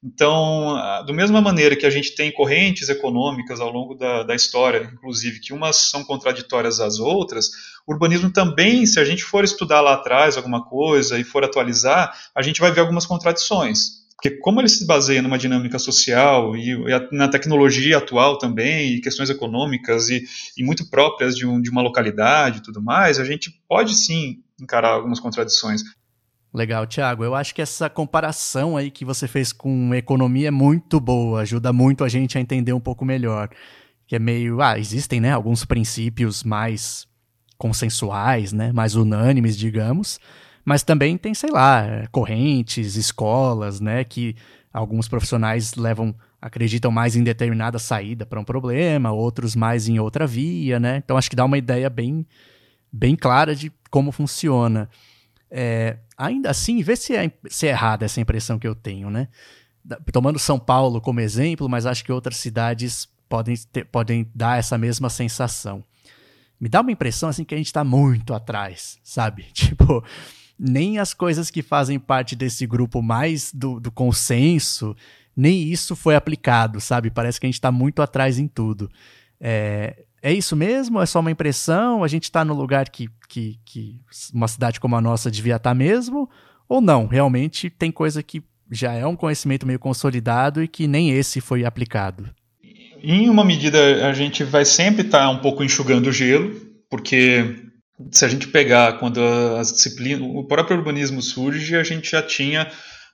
Então, 0.02 0.74
da 1.06 1.12
mesma 1.14 1.40
maneira 1.40 1.74
que 1.74 1.86
a 1.86 1.90
gente 1.90 2.14
tem 2.14 2.30
correntes 2.30 2.88
econômicas 2.88 3.58
ao 3.58 3.70
longo 3.70 3.94
da, 3.94 4.22
da 4.22 4.34
história, 4.34 4.90
inclusive, 4.92 5.40
que 5.40 5.52
umas 5.52 5.76
são 5.76 6.04
contraditórias 6.04 6.78
às 6.78 6.98
outras, 7.00 7.48
o 7.86 7.92
urbanismo 7.92 8.30
também, 8.30 8.84
se 8.86 9.00
a 9.00 9.04
gente 9.04 9.24
for 9.24 9.42
estudar 9.42 9.80
lá 9.80 9.94
atrás 9.94 10.36
alguma 10.36 10.64
coisa 10.64 11.18
e 11.18 11.24
for 11.24 11.42
atualizar, 11.42 12.14
a 12.34 12.42
gente 12.42 12.60
vai 12.60 12.70
ver 12.70 12.80
algumas 12.80 13.06
contradições. 13.06 14.03
Porque 14.24 14.38
como 14.38 14.58
ele 14.58 14.70
se 14.70 14.87
baseia 14.87 15.20
numa 15.20 15.37
dinâmica 15.37 15.78
social 15.78 16.56
e, 16.56 16.70
e 16.70 17.08
na 17.12 17.28
tecnologia 17.28 17.98
atual 17.98 18.38
também, 18.38 18.94
e 18.94 19.00
questões 19.02 19.28
econômicas 19.28 20.08
e, 20.08 20.24
e 20.56 20.64
muito 20.64 20.88
próprias 20.88 21.37
de, 21.37 21.46
um, 21.46 21.60
de 21.60 21.68
uma 21.68 21.82
localidade 21.82 22.56
e 22.58 22.62
tudo 22.62 22.80
mais, 22.80 23.20
a 23.20 23.24
gente 23.24 23.50
pode 23.68 23.94
sim 23.94 24.42
encarar 24.58 24.92
algumas 24.92 25.20
contradições. 25.20 25.82
Legal, 26.54 26.87
Thiago. 26.87 27.22
Eu 27.22 27.34
acho 27.34 27.54
que 27.54 27.60
essa 27.60 27.90
comparação 27.90 28.78
aí 28.78 28.90
que 28.90 29.04
você 29.04 29.28
fez 29.28 29.52
com 29.52 29.94
economia 29.94 30.48
é 30.48 30.50
muito 30.50 30.98
boa, 30.98 31.42
ajuda 31.42 31.70
muito 31.70 32.02
a 32.02 32.08
gente 32.08 32.38
a 32.38 32.40
entender 32.40 32.72
um 32.72 32.80
pouco 32.80 33.04
melhor. 33.04 33.50
Que 34.06 34.16
é 34.16 34.18
meio, 34.18 34.62
ah, 34.62 34.78
existem, 34.78 35.20
né, 35.20 35.32
alguns 35.32 35.66
princípios 35.66 36.42
mais 36.42 37.06
consensuais, 37.58 38.54
né, 38.54 38.72
mais 38.72 38.94
unânimes, 38.94 39.54
digamos, 39.54 40.18
mas 40.64 40.83
também 40.83 41.16
tem, 41.16 41.35
sei 41.35 41.50
lá, 41.50 42.07
correntes, 42.11 42.96
escolas, 42.96 43.81
né, 43.81 44.05
que 44.05 44.35
alguns 44.72 45.07
profissionais 45.07 45.74
levam, 45.74 46.14
acreditam 46.42 46.90
mais 46.90 47.14
em 47.14 47.22
determinada 47.22 47.79
saída 47.79 48.27
para 48.27 48.40
um 48.40 48.44
problema, 48.44 49.12
outros 49.12 49.55
mais 49.55 49.88
em 49.88 49.98
outra 50.00 50.27
via, 50.27 50.81
né? 50.81 50.96
Então 50.96 51.16
acho 51.16 51.31
que 51.31 51.37
dá 51.37 51.44
uma 51.44 51.57
ideia 51.57 51.88
bem, 51.88 52.27
bem 52.92 53.14
clara 53.14 53.55
de 53.55 53.72
como 53.90 54.11
funciona. 54.11 54.90
É, 55.48 55.98
ainda 56.18 56.50
assim, 56.50 56.83
vê 56.83 56.96
se 56.96 57.14
é, 57.14 57.31
se 57.48 57.68
é 57.68 57.70
errada 57.70 58.05
essa 58.05 58.20
impressão 58.20 58.59
que 58.59 58.66
eu 58.66 58.74
tenho, 58.74 59.09
né? 59.11 59.29
Tomando 60.12 60.38
São 60.38 60.59
Paulo 60.59 61.00
como 61.00 61.20
exemplo, 61.20 61.68
mas 61.68 61.87
acho 61.87 62.05
que 62.05 62.11
outras 62.11 62.38
cidades 62.38 63.09
podem, 63.29 63.55
ter, 63.72 63.85
podem 63.85 64.29
dar 64.35 64.59
essa 64.59 64.77
mesma 64.77 65.09
sensação. 65.09 65.85
Me 66.59 66.68
dá 66.68 66.81
uma 66.81 66.90
impressão 66.90 67.29
assim 67.29 67.44
que 67.44 67.55
a 67.55 67.59
gente 67.59 67.66
está 67.66 67.85
muito 67.85 68.35
atrás, 68.35 68.98
sabe? 69.05 69.44
Tipo, 69.53 70.03
nem 70.58 70.98
as 70.98 71.12
coisas 71.12 71.50
que 71.50 71.62
fazem 71.62 71.98
parte 71.98 72.36
desse 72.36 72.66
grupo 72.66 73.02
mais 73.02 73.52
do, 73.52 73.80
do 73.80 73.90
consenso, 73.90 74.96
nem 75.36 75.62
isso 75.64 75.96
foi 75.96 76.14
aplicado, 76.14 76.80
sabe? 76.80 77.10
Parece 77.10 77.40
que 77.40 77.46
a 77.46 77.48
gente 77.48 77.54
está 77.54 77.72
muito 77.72 78.00
atrás 78.00 78.38
em 78.38 78.46
tudo. 78.46 78.90
É, 79.40 80.04
é 80.22 80.32
isso 80.32 80.54
mesmo? 80.56 81.00
É 81.00 81.06
só 81.06 81.20
uma 81.20 81.30
impressão? 81.30 82.04
A 82.04 82.08
gente 82.08 82.24
está 82.24 82.44
no 82.44 82.54
lugar 82.54 82.88
que, 82.88 83.08
que, 83.28 83.58
que 83.64 84.00
uma 84.32 84.48
cidade 84.48 84.80
como 84.80 84.96
a 84.96 85.00
nossa 85.00 85.30
devia 85.30 85.56
estar 85.56 85.70
tá 85.70 85.74
mesmo? 85.74 86.30
Ou 86.68 86.80
não? 86.80 87.06
Realmente 87.06 87.68
tem 87.68 87.90
coisa 87.90 88.22
que 88.22 88.42
já 88.70 88.92
é 88.92 89.06
um 89.06 89.16
conhecimento 89.16 89.66
meio 89.66 89.78
consolidado 89.78 90.62
e 90.62 90.68
que 90.68 90.86
nem 90.86 91.10
esse 91.10 91.40
foi 91.40 91.64
aplicado. 91.64 92.30
Em 93.02 93.28
uma 93.28 93.44
medida, 93.44 94.08
a 94.08 94.14
gente 94.14 94.42
vai 94.44 94.64
sempre 94.64 95.02
estar 95.02 95.18
tá 95.18 95.30
um 95.30 95.38
pouco 95.38 95.62
enxugando 95.62 96.06
o 96.06 96.12
gelo, 96.12 96.54
porque 96.88 97.56
se 98.11 98.24
a 98.24 98.28
gente 98.28 98.48
pegar 98.48 98.98
quando 98.98 99.20
as 99.59 99.72
disciplinas, 99.72 100.28
o 100.28 100.44
próprio 100.44 100.76
urbanismo 100.76 101.22
surge, 101.22 101.76
a 101.76 101.85
gente 101.85 102.11
já 102.11 102.22
tinha 102.22 102.70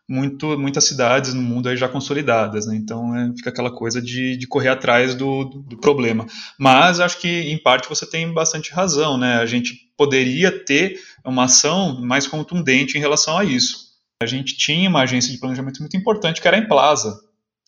muito, 0.09 0.59
muitas 0.59 0.85
cidades 0.85 1.35
no 1.35 1.43
mundo 1.43 1.69
aí 1.69 1.77
já 1.77 1.89
consolidadas, 1.89 2.67
né? 2.67 2.75
então 2.75 3.15
é, 3.15 3.33
fica 3.37 3.51
aquela 3.51 3.71
coisa 3.71 4.03
de, 4.03 4.37
de 4.37 4.47
correr 4.47 4.69
atrás 4.69 5.15
do, 5.15 5.45
do, 5.45 5.63
do, 5.63 5.79
problema. 5.79 6.27
Mas 6.59 6.99
acho 6.99 7.19
que 7.19 7.29
em 7.29 7.57
parte 7.63 7.89
você 7.89 8.05
tem 8.05 8.33
bastante 8.33 8.73
razão, 8.73 9.17
né? 9.17 9.37
a 9.37 9.47
gente 9.47 9.75
poderia 9.97 10.51
ter 10.51 10.99
uma 11.25 11.45
ação 11.45 12.01
mais 12.01 12.27
contundente 12.27 12.99
em 12.99 13.01
relação 13.01 13.39
a 13.39 13.45
isso. 13.45 13.91
A 14.21 14.27
gente 14.27 14.57
tinha 14.57 14.89
uma 14.89 15.03
agência 15.03 15.33
de 15.33 15.39
planejamento 15.39 15.79
muito 15.79 15.97
importante 15.97 16.41
que 16.41 16.49
era 16.49 16.57
a 16.57 16.61
Emplaza, 16.61 17.17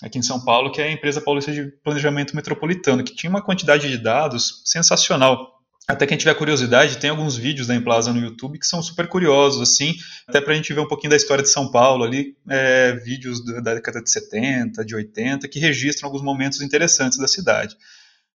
aqui 0.03 0.19
em 0.19 0.23
São 0.23 0.45
Paulo, 0.45 0.73
que 0.73 0.81
é 0.81 0.89
a 0.89 0.93
empresa 0.93 1.21
paulista 1.21 1.53
de 1.53 1.67
planejamento 1.85 2.35
metropolitano, 2.35 3.05
que 3.05 3.15
tinha 3.15 3.31
uma 3.31 3.41
quantidade 3.41 3.89
de 3.89 3.99
dados 3.99 4.63
sensacional 4.65 5.52
até 5.89 6.07
quem 6.07 6.17
tiver 6.17 6.35
curiosidade, 6.35 6.99
tem 6.99 7.11
alguns 7.11 7.37
vídeos 7.37 7.67
da 7.67 7.75
Emplaza 7.75 8.13
no 8.13 8.21
YouTube 8.21 8.59
que 8.59 8.67
são 8.67 8.83
super 8.83 9.09
curiosos, 9.09 9.61
assim, 9.61 9.95
até 10.29 10.41
para 10.41 10.53
a 10.53 10.57
gente 10.57 10.73
ver 10.73 10.81
um 10.81 10.87
pouquinho 10.87 11.11
da 11.11 11.17
história 11.17 11.43
de 11.43 11.51
São 11.51 11.71
Paulo 11.71 12.05
ali, 12.05 12.37
é, 12.49 12.93
vídeos 12.93 13.45
da 13.45 13.75
década 13.75 14.01
de 14.01 14.11
70, 14.11 14.85
de 14.85 14.95
80, 14.95 15.49
que 15.49 15.59
registram 15.59 16.09
alguns 16.09 16.23
momentos 16.23 16.61
interessantes 16.63 17.19
da 17.19 17.27
cidade. 17.27 17.77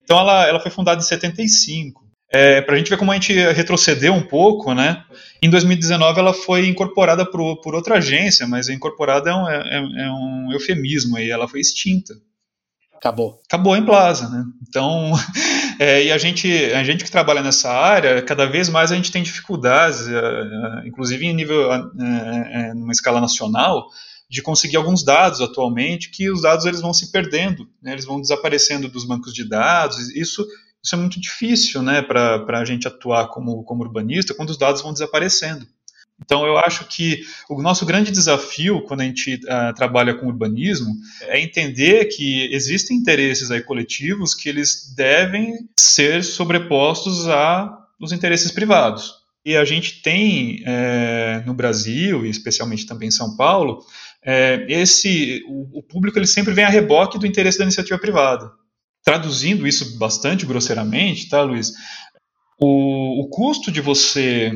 Então 0.03 0.19
ela, 0.19 0.47
ela 0.47 0.61
foi 0.61 0.71
fundada 0.71 1.01
em 1.01 1.05
75. 1.05 2.05
É, 2.29 2.61
para 2.61 2.75
a 2.75 2.79
gente 2.79 2.91
ver 2.91 2.97
como 2.97 3.13
a 3.13 3.15
gente 3.15 3.33
retrocedeu 3.33 4.13
um 4.13 4.23
pouco, 4.23 4.75
né? 4.75 5.05
Em 5.41 5.49
2019 5.49 6.19
ela 6.19 6.35
foi 6.35 6.67
incorporada 6.67 7.25
por, 7.25 7.61
por 7.61 7.75
outra 7.75 7.99
agência, 7.99 8.47
mas 8.49 8.69
incorporada 8.69 9.31
é 9.31 9.35
um, 9.35 9.49
é, 9.49 10.05
é 10.07 10.11
um 10.11 10.53
eufemismo 10.53 11.17
aí, 11.17 11.31
ela 11.31 11.47
foi 11.47 11.61
extinta. 11.61 12.15
Acabou. 12.97 13.41
Acabou 13.47 13.77
em 13.77 13.85
Plaza, 13.85 14.29
né? 14.29 14.45
Então, 14.69 15.13
é, 15.79 16.05
e 16.05 16.12
a 16.12 16.19
gente, 16.19 16.49
a 16.73 16.83
gente 16.83 17.05
que 17.05 17.11
trabalha 17.11 17.43
nessa 17.43 17.71
área, 17.71 18.23
cada 18.23 18.47
vez 18.47 18.69
mais 18.69 18.91
a 18.91 18.97
gente 18.97 19.12
tem 19.12 19.23
dificuldades, 19.23 20.09
é, 20.09 20.17
é 20.17 20.89
inclusive 20.89 21.27
em 21.27 21.35
nível, 21.35 21.73
é, 21.73 22.75
numa 22.75 22.93
escala 22.93 23.21
nacional, 23.21 23.87
de 24.29 24.43
conseguir 24.43 24.77
alguns 24.77 25.05
dados 25.05 25.41
atualmente, 25.41 26.11
que 26.11 26.31
os 26.31 26.43
dados 26.43 26.65
eles 26.67 26.81
vão 26.81 26.93
se 26.93 27.12
perdendo, 27.12 27.69
né? 27.83 27.93
eles 27.93 28.05
vão 28.05 28.21
desaparecendo 28.21 28.89
dos 28.89 29.05
bancos 29.05 29.33
de 29.33 29.49
dados. 29.49 29.99
Isso, 30.11 30.45
isso 30.83 30.95
é 30.95 30.99
muito 30.99 31.21
difícil, 31.21 31.83
né, 31.83 32.03
para 32.03 32.61
a 32.61 32.65
gente 32.65 32.89
atuar 32.89 33.29
como, 33.29 33.62
como 33.65 33.85
urbanista, 33.85 34.35
quando 34.35 34.51
os 34.51 34.59
dados 34.59 34.83
vão 34.83 34.93
desaparecendo. 34.93 35.67
Então, 36.22 36.46
eu 36.46 36.57
acho 36.59 36.87
que 36.88 37.20
o 37.48 37.61
nosso 37.61 37.85
grande 37.85 38.11
desafio 38.11 38.83
quando 38.83 39.02
a 39.02 39.05
gente 39.05 39.35
uh, 39.35 39.74
trabalha 39.74 40.14
com 40.14 40.26
urbanismo 40.26 40.94
é 41.22 41.40
entender 41.40 42.07
que 42.07 42.52
existem 42.52 42.96
interesses 42.96 43.50
aí 43.50 43.62
coletivos 43.62 44.35
que 44.35 44.48
eles 44.48 44.94
devem 44.96 45.68
ser 45.79 46.24
sobrepostos 46.24 47.29
aos 47.29 48.12
interesses 48.12 48.50
privados. 48.50 49.26
E 49.44 49.57
a 49.57 49.64
gente 49.64 50.02
tem 50.02 50.61
é, 50.66 51.40
no 51.46 51.55
Brasil, 51.55 52.26
e 52.26 52.31
especialmente 52.31 52.85
também 52.85 53.09
em 53.09 53.12
São 53.12 53.37
Paulo, 53.37 53.85
é, 54.20 54.66
esse 54.68 55.44
o, 55.46 55.79
o 55.79 55.83
público 55.85 56.18
ele 56.18 56.26
sempre 56.26 56.52
vem 56.52 56.64
a 56.64 56.68
reboque 56.68 57.16
do 57.16 57.26
interesse 57.26 57.59
da 57.59 57.64
iniciativa 57.64 57.96
privada. 57.96 58.50
Traduzindo 59.05 59.68
isso 59.68 59.96
bastante 59.98 60.44
grosseiramente, 60.44 61.29
tá, 61.29 61.42
Luiz? 61.42 61.72
O, 62.59 63.22
o 63.22 63.29
custo 63.29 63.70
de 63.70 63.81
você 63.81 64.52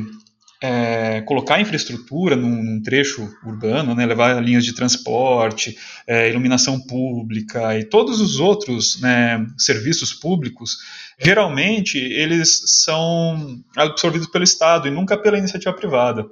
é, 0.63 1.23
colocar 1.23 1.61
infraestrutura 1.61 2.37
num, 2.37 2.63
num, 2.63 2.83
trecho 2.83 3.27
urbano, 3.45 3.95
né, 3.95 4.05
levar 4.05 4.43
linhas 4.43 4.65
de 4.65 4.75
transporte, 4.75 5.77
é, 6.07 6.29
iluminação 6.29 6.79
pública 6.79 7.79
e 7.79 7.85
todos 7.85 8.21
os 8.21 8.39
outros 8.39 9.01
né, 9.01 9.47
serviços 9.57 10.13
públicos, 10.13 10.77
geralmente 11.19 11.97
eles 11.99 12.63
são 12.85 13.63
absorvidos 13.75 14.29
pelo 14.29 14.45
Estado 14.45 14.87
e 14.87 14.91
nunca 14.91 15.17
pela 15.17 15.39
iniciativa 15.39 15.73
privada. 15.73 16.27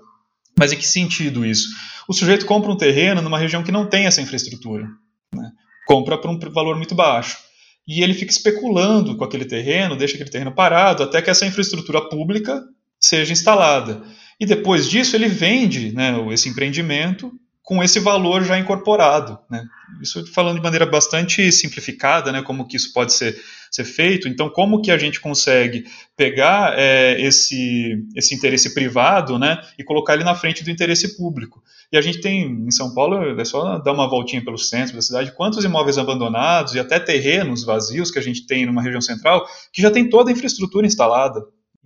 Mas 0.58 0.72
em 0.72 0.76
que 0.76 0.86
sentido 0.86 1.46
isso? 1.46 1.68
O 2.06 2.12
sujeito 2.12 2.44
compra 2.44 2.70
um 2.70 2.76
terreno 2.76 3.22
numa 3.22 3.38
região 3.38 3.62
que 3.62 3.72
não 3.72 3.86
tem 3.86 4.06
essa 4.06 4.20
infraestrutura, 4.20 4.86
né, 5.34 5.50
compra 5.86 6.18
por 6.18 6.30
um 6.30 6.38
valor 6.52 6.76
muito 6.76 6.94
baixo 6.94 7.38
e 7.86 8.02
ele 8.02 8.12
fica 8.12 8.30
especulando 8.30 9.16
com 9.16 9.24
aquele 9.24 9.46
terreno, 9.46 9.96
deixa 9.96 10.14
aquele 10.14 10.28
terreno 10.28 10.52
parado 10.52 11.02
até 11.02 11.22
que 11.22 11.30
essa 11.30 11.46
infraestrutura 11.46 12.06
pública 12.10 12.62
seja 13.00 13.32
instalada. 13.32 14.02
E 14.40 14.46
depois 14.46 14.88
disso 14.88 15.16
ele 15.16 15.28
vende 15.28 15.92
né, 15.92 16.14
esse 16.32 16.48
empreendimento 16.48 17.32
com 17.68 17.82
esse 17.82 18.00
valor 18.00 18.44
já 18.44 18.58
incorporado. 18.58 19.38
Né? 19.50 19.62
Isso 20.00 20.24
falando 20.32 20.56
de 20.56 20.62
maneira 20.62 20.86
bastante 20.86 21.52
simplificada, 21.52 22.32
né, 22.32 22.40
como 22.40 22.66
que 22.66 22.78
isso 22.78 22.94
pode 22.94 23.12
ser, 23.12 23.38
ser 23.70 23.84
feito. 23.84 24.26
Então, 24.26 24.48
como 24.48 24.80
que 24.80 24.90
a 24.90 24.96
gente 24.96 25.20
consegue 25.20 25.84
pegar 26.16 26.78
é, 26.78 27.20
esse, 27.20 28.02
esse 28.16 28.34
interesse 28.34 28.72
privado 28.72 29.38
né, 29.38 29.60
e 29.78 29.84
colocar 29.84 30.14
ele 30.14 30.24
na 30.24 30.34
frente 30.34 30.64
do 30.64 30.70
interesse 30.70 31.14
público? 31.14 31.62
E 31.92 31.98
a 31.98 32.00
gente 32.00 32.22
tem, 32.22 32.46
em 32.46 32.70
São 32.70 32.94
Paulo, 32.94 33.38
é 33.38 33.44
só 33.44 33.78
dar 33.78 33.92
uma 33.92 34.08
voltinha 34.08 34.42
pelo 34.42 34.56
centro 34.56 34.94
da 34.94 35.02
cidade, 35.02 35.34
quantos 35.36 35.62
imóveis 35.62 35.98
abandonados 35.98 36.74
e 36.74 36.80
até 36.80 36.98
terrenos 36.98 37.64
vazios 37.64 38.10
que 38.10 38.18
a 38.18 38.22
gente 38.22 38.46
tem 38.46 38.64
numa 38.64 38.80
região 38.80 39.02
central, 39.02 39.46
que 39.74 39.82
já 39.82 39.90
tem 39.90 40.08
toda 40.08 40.30
a 40.30 40.32
infraestrutura 40.32 40.86
instalada. 40.86 41.44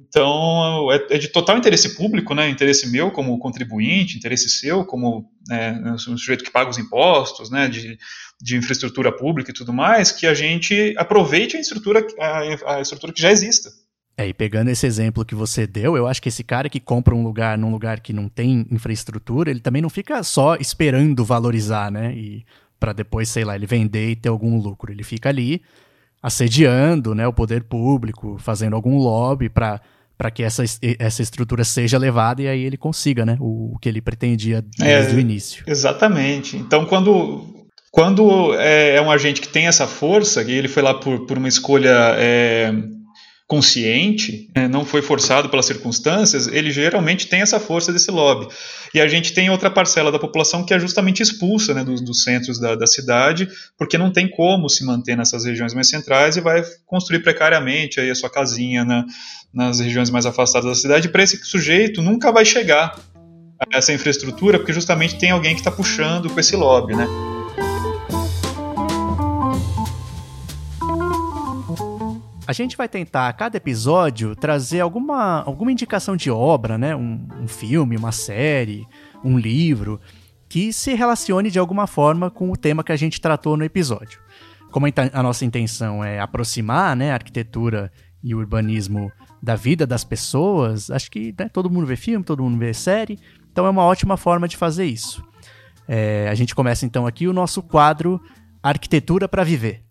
Então, 0.08 0.90
é, 0.92 1.14
é, 1.14 1.18
de 1.18 1.28
total 1.28 1.56
interesse 1.56 1.94
público, 1.94 2.34
né? 2.34 2.48
interesse 2.48 2.90
meu 2.90 3.10
como 3.10 3.38
contribuinte, 3.38 4.16
interesse 4.16 4.48
seu 4.48 4.84
como 4.84 5.30
né, 5.48 5.80
um 5.92 5.98
sujeito 5.98 6.44
que 6.44 6.50
paga 6.50 6.70
os 6.70 6.78
impostos, 6.78 7.50
né? 7.50 7.68
de, 7.68 7.98
de 8.40 8.56
infraestrutura 8.56 9.12
pública 9.12 9.50
e 9.50 9.54
tudo 9.54 9.72
mais, 9.72 10.12
que 10.12 10.26
a 10.26 10.34
gente 10.34 10.94
aproveite 10.96 11.56
a 11.56 11.60
estrutura, 11.60 12.06
a, 12.18 12.76
a 12.76 12.80
estrutura 12.80 13.12
que 13.12 13.22
já 13.22 13.30
exista. 13.30 13.70
É, 14.16 14.28
e 14.28 14.34
pegando 14.34 14.68
esse 14.68 14.86
exemplo 14.86 15.24
que 15.24 15.34
você 15.34 15.66
deu, 15.66 15.96
eu 15.96 16.06
acho 16.06 16.20
que 16.20 16.28
esse 16.28 16.44
cara 16.44 16.68
que 16.68 16.78
compra 16.78 17.14
um 17.14 17.22
lugar 17.22 17.56
num 17.56 17.70
lugar 17.70 18.00
que 18.00 18.12
não 18.12 18.28
tem 18.28 18.66
infraestrutura, 18.70 19.50
ele 19.50 19.60
também 19.60 19.80
não 19.80 19.88
fica 19.88 20.22
só 20.22 20.56
esperando 20.56 21.24
valorizar, 21.24 21.90
né? 21.90 22.14
E 22.14 22.44
para 22.78 22.92
depois, 22.92 23.28
sei 23.30 23.44
lá, 23.44 23.56
ele 23.56 23.66
vender 23.66 24.10
e 24.10 24.16
ter 24.16 24.28
algum 24.28 24.58
lucro. 24.58 24.92
Ele 24.92 25.02
fica 25.02 25.30
ali 25.30 25.62
assediando 26.22 27.14
né, 27.14 27.26
o 27.26 27.32
poder 27.32 27.64
público, 27.64 28.36
fazendo 28.38 28.76
algum 28.76 28.96
lobby 28.98 29.48
para 29.48 29.80
para 30.16 30.30
que 30.30 30.44
essa, 30.44 30.62
essa 31.00 31.20
estrutura 31.20 31.64
seja 31.64 31.98
levada 31.98 32.40
e 32.42 32.46
aí 32.46 32.62
ele 32.62 32.76
consiga 32.76 33.26
né, 33.26 33.36
o, 33.40 33.74
o 33.74 33.78
que 33.80 33.88
ele 33.88 34.00
pretendia 34.00 34.64
desde 34.78 35.14
é, 35.14 35.16
o 35.16 35.18
início. 35.18 35.64
Exatamente. 35.66 36.56
Então, 36.56 36.84
quando, 36.84 37.66
quando 37.90 38.54
é, 38.54 38.94
é, 38.94 39.02
um 39.02 39.10
agente 39.10 39.40
que 39.40 39.48
tem 39.48 39.66
essa 39.66 39.84
força, 39.84 40.40
e 40.44 40.52
ele 40.52 40.68
foi 40.68 40.80
lá 40.80 40.94
por, 40.94 41.26
por 41.26 41.38
uma 41.38 41.48
escolha 41.48 42.14
é, 42.16 42.72
consciente, 43.52 44.48
né, 44.56 44.66
não 44.66 44.82
foi 44.82 45.02
forçado 45.02 45.50
pelas 45.50 45.66
circunstâncias, 45.66 46.46
ele 46.46 46.70
geralmente 46.70 47.26
tem 47.26 47.42
essa 47.42 47.60
força 47.60 47.92
desse 47.92 48.10
lobby. 48.10 48.48
E 48.94 48.98
a 48.98 49.06
gente 49.06 49.34
tem 49.34 49.50
outra 49.50 49.70
parcela 49.70 50.10
da 50.10 50.18
população 50.18 50.64
que 50.64 50.72
é 50.72 50.80
justamente 50.80 51.22
expulsa 51.22 51.74
né, 51.74 51.84
dos, 51.84 52.00
dos, 52.00 52.22
centros 52.22 52.58
da, 52.58 52.74
da, 52.74 52.86
cidade, 52.86 53.46
porque 53.76 53.98
não 53.98 54.10
tem 54.10 54.26
como 54.26 54.70
se 54.70 54.82
manter 54.86 55.18
nessas 55.18 55.44
regiões 55.44 55.74
mais 55.74 55.90
centrais 55.90 56.38
e 56.38 56.40
vai 56.40 56.64
construir 56.86 57.18
precariamente 57.18 58.00
aí 58.00 58.08
a 58.08 58.14
sua 58.14 58.30
casinha 58.30 58.86
na, 58.86 59.04
nas 59.52 59.80
regiões 59.80 60.08
mais 60.08 60.24
afastadas 60.24 60.70
da 60.70 60.74
cidade. 60.74 61.10
Para 61.10 61.22
esse 61.22 61.36
sujeito 61.44 62.00
nunca 62.00 62.32
vai 62.32 62.46
chegar 62.46 62.98
a 63.70 63.76
essa 63.76 63.92
infraestrutura, 63.92 64.58
porque 64.58 64.72
justamente 64.72 65.18
tem 65.18 65.30
alguém 65.30 65.52
que 65.52 65.60
está 65.60 65.70
puxando 65.70 66.30
com 66.30 66.40
esse 66.40 66.56
lobby, 66.56 66.96
né? 66.96 67.06
A 72.46 72.52
gente 72.52 72.76
vai 72.76 72.88
tentar, 72.88 73.28
a 73.28 73.32
cada 73.32 73.56
episódio, 73.56 74.34
trazer 74.34 74.80
alguma, 74.80 75.42
alguma 75.42 75.70
indicação 75.70 76.16
de 76.16 76.30
obra, 76.30 76.76
né? 76.76 76.94
Um, 76.94 77.26
um 77.40 77.46
filme, 77.46 77.96
uma 77.96 78.10
série, 78.10 78.86
um 79.24 79.38
livro, 79.38 80.00
que 80.48 80.72
se 80.72 80.92
relacione 80.92 81.50
de 81.50 81.58
alguma 81.58 81.86
forma 81.86 82.30
com 82.30 82.50
o 82.50 82.56
tema 82.56 82.82
que 82.82 82.92
a 82.92 82.96
gente 82.96 83.20
tratou 83.20 83.56
no 83.56 83.64
episódio. 83.64 84.20
Como 84.70 84.86
a 84.86 85.22
nossa 85.22 85.44
intenção 85.44 86.02
é 86.04 86.18
aproximar 86.18 86.96
né, 86.96 87.10
a 87.12 87.14
arquitetura 87.14 87.92
e 88.22 88.34
o 88.34 88.38
urbanismo 88.38 89.12
da 89.42 89.54
vida 89.54 89.86
das 89.86 90.04
pessoas, 90.04 90.90
acho 90.90 91.10
que 91.10 91.34
né, 91.38 91.48
todo 91.48 91.70
mundo 91.70 91.86
vê 91.86 91.96
filme, 91.96 92.24
todo 92.24 92.42
mundo 92.42 92.58
vê 92.58 92.74
série, 92.74 93.18
então 93.50 93.66
é 93.66 93.70
uma 93.70 93.84
ótima 93.84 94.16
forma 94.16 94.48
de 94.48 94.56
fazer 94.56 94.84
isso. 94.84 95.24
É, 95.86 96.28
a 96.28 96.34
gente 96.34 96.54
começa 96.54 96.86
então 96.86 97.06
aqui 97.06 97.26
o 97.26 97.32
nosso 97.32 97.62
quadro 97.62 98.20
Arquitetura 98.62 99.26
para 99.26 99.42
Viver. 99.42 99.82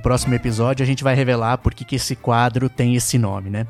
No 0.00 0.02
próximo 0.02 0.34
episódio 0.34 0.82
a 0.82 0.86
gente 0.86 1.04
vai 1.04 1.14
revelar 1.14 1.58
por 1.58 1.74
que, 1.74 1.84
que 1.84 1.96
esse 1.96 2.16
quadro 2.16 2.70
tem 2.70 2.96
esse 2.96 3.18
nome, 3.18 3.50
né? 3.50 3.66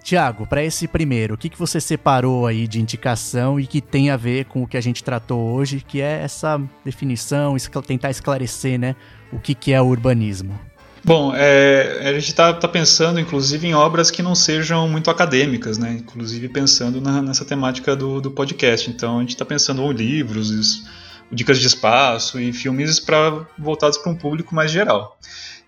Tiago, 0.00 0.46
para 0.46 0.62
esse 0.62 0.86
primeiro, 0.86 1.34
o 1.34 1.36
que, 1.36 1.48
que 1.48 1.58
você 1.58 1.80
separou 1.80 2.46
aí 2.46 2.68
de 2.68 2.80
indicação 2.80 3.58
e 3.58 3.66
que 3.66 3.80
tem 3.80 4.10
a 4.10 4.16
ver 4.16 4.44
com 4.44 4.62
o 4.62 4.66
que 4.66 4.76
a 4.76 4.80
gente 4.80 5.02
tratou 5.02 5.40
hoje, 5.50 5.84
que 5.84 6.00
é 6.00 6.22
essa 6.22 6.60
definição, 6.84 7.56
tentar 7.84 8.10
esclarecer, 8.10 8.78
né, 8.78 8.94
o 9.32 9.40
que, 9.40 9.52
que 9.56 9.72
é 9.72 9.82
o 9.82 9.86
urbanismo? 9.86 10.56
Bom, 11.02 11.32
é, 11.34 11.98
a 12.08 12.12
gente 12.12 12.28
está 12.28 12.52
tá 12.52 12.68
pensando, 12.68 13.18
inclusive, 13.18 13.66
em 13.66 13.74
obras 13.74 14.08
que 14.08 14.22
não 14.22 14.36
sejam 14.36 14.88
muito 14.88 15.10
acadêmicas, 15.10 15.78
né? 15.78 15.96
Inclusive 15.98 16.48
pensando 16.48 17.00
na, 17.00 17.20
nessa 17.20 17.44
temática 17.44 17.96
do, 17.96 18.20
do 18.20 18.30
podcast. 18.30 18.88
Então, 18.88 19.16
a 19.16 19.20
gente 19.22 19.30
está 19.30 19.44
pensando 19.44 19.82
em 19.82 19.92
livros, 19.92 20.84
dicas 21.30 21.58
de 21.58 21.66
espaço 21.66 22.40
e 22.40 22.52
filmes 22.52 22.98
para 23.00 23.46
voltados 23.58 23.98
para 23.98 24.10
um 24.10 24.16
público 24.16 24.54
mais 24.54 24.70
geral. 24.70 25.16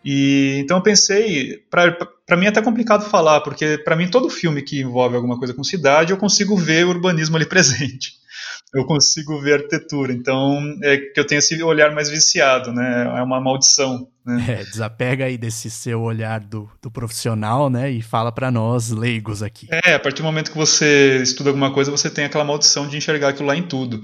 E 0.04 0.58
então 0.58 0.78
eu 0.78 0.82
pensei, 0.82 1.62
para 1.70 2.36
mim 2.36 2.46
é 2.46 2.48
até 2.48 2.60
complicado 2.60 3.08
falar, 3.08 3.40
porque 3.40 3.78
para 3.78 3.94
mim 3.94 4.08
todo 4.08 4.28
filme 4.28 4.62
que 4.62 4.80
envolve 4.80 5.14
alguma 5.14 5.38
coisa 5.38 5.54
com 5.54 5.62
cidade, 5.62 6.12
eu 6.12 6.16
consigo 6.16 6.56
ver 6.56 6.84
o 6.84 6.90
urbanismo 6.90 7.36
ali 7.36 7.46
presente. 7.46 8.20
Eu 8.74 8.86
consigo 8.86 9.38
ver 9.38 9.54
arquitetura, 9.54 10.14
então 10.14 10.58
é 10.82 10.96
que 10.96 11.20
eu 11.20 11.26
tenho 11.26 11.40
esse 11.40 11.62
olhar 11.62 11.94
mais 11.94 12.08
viciado, 12.08 12.72
né? 12.72 13.18
É 13.18 13.22
uma 13.22 13.38
maldição. 13.38 14.08
Né? 14.24 14.46
É, 14.60 14.64
desapega 14.64 15.26
aí 15.26 15.36
desse 15.36 15.68
seu 15.70 16.00
olhar 16.00 16.40
do, 16.40 16.70
do 16.80 16.90
profissional, 16.90 17.68
né? 17.68 17.90
E 17.90 18.00
fala 18.00 18.32
para 18.32 18.50
nós 18.50 18.90
leigos 18.90 19.42
aqui. 19.42 19.68
É, 19.70 19.94
a 19.94 20.00
partir 20.00 20.22
do 20.22 20.24
momento 20.24 20.50
que 20.50 20.56
você 20.56 21.20
estuda 21.22 21.50
alguma 21.50 21.72
coisa, 21.72 21.90
você 21.90 22.08
tem 22.08 22.24
aquela 22.24 22.44
maldição 22.44 22.88
de 22.88 22.96
enxergar 22.96 23.28
aquilo 23.28 23.48
lá 23.48 23.56
em 23.56 23.62
tudo. 23.62 24.00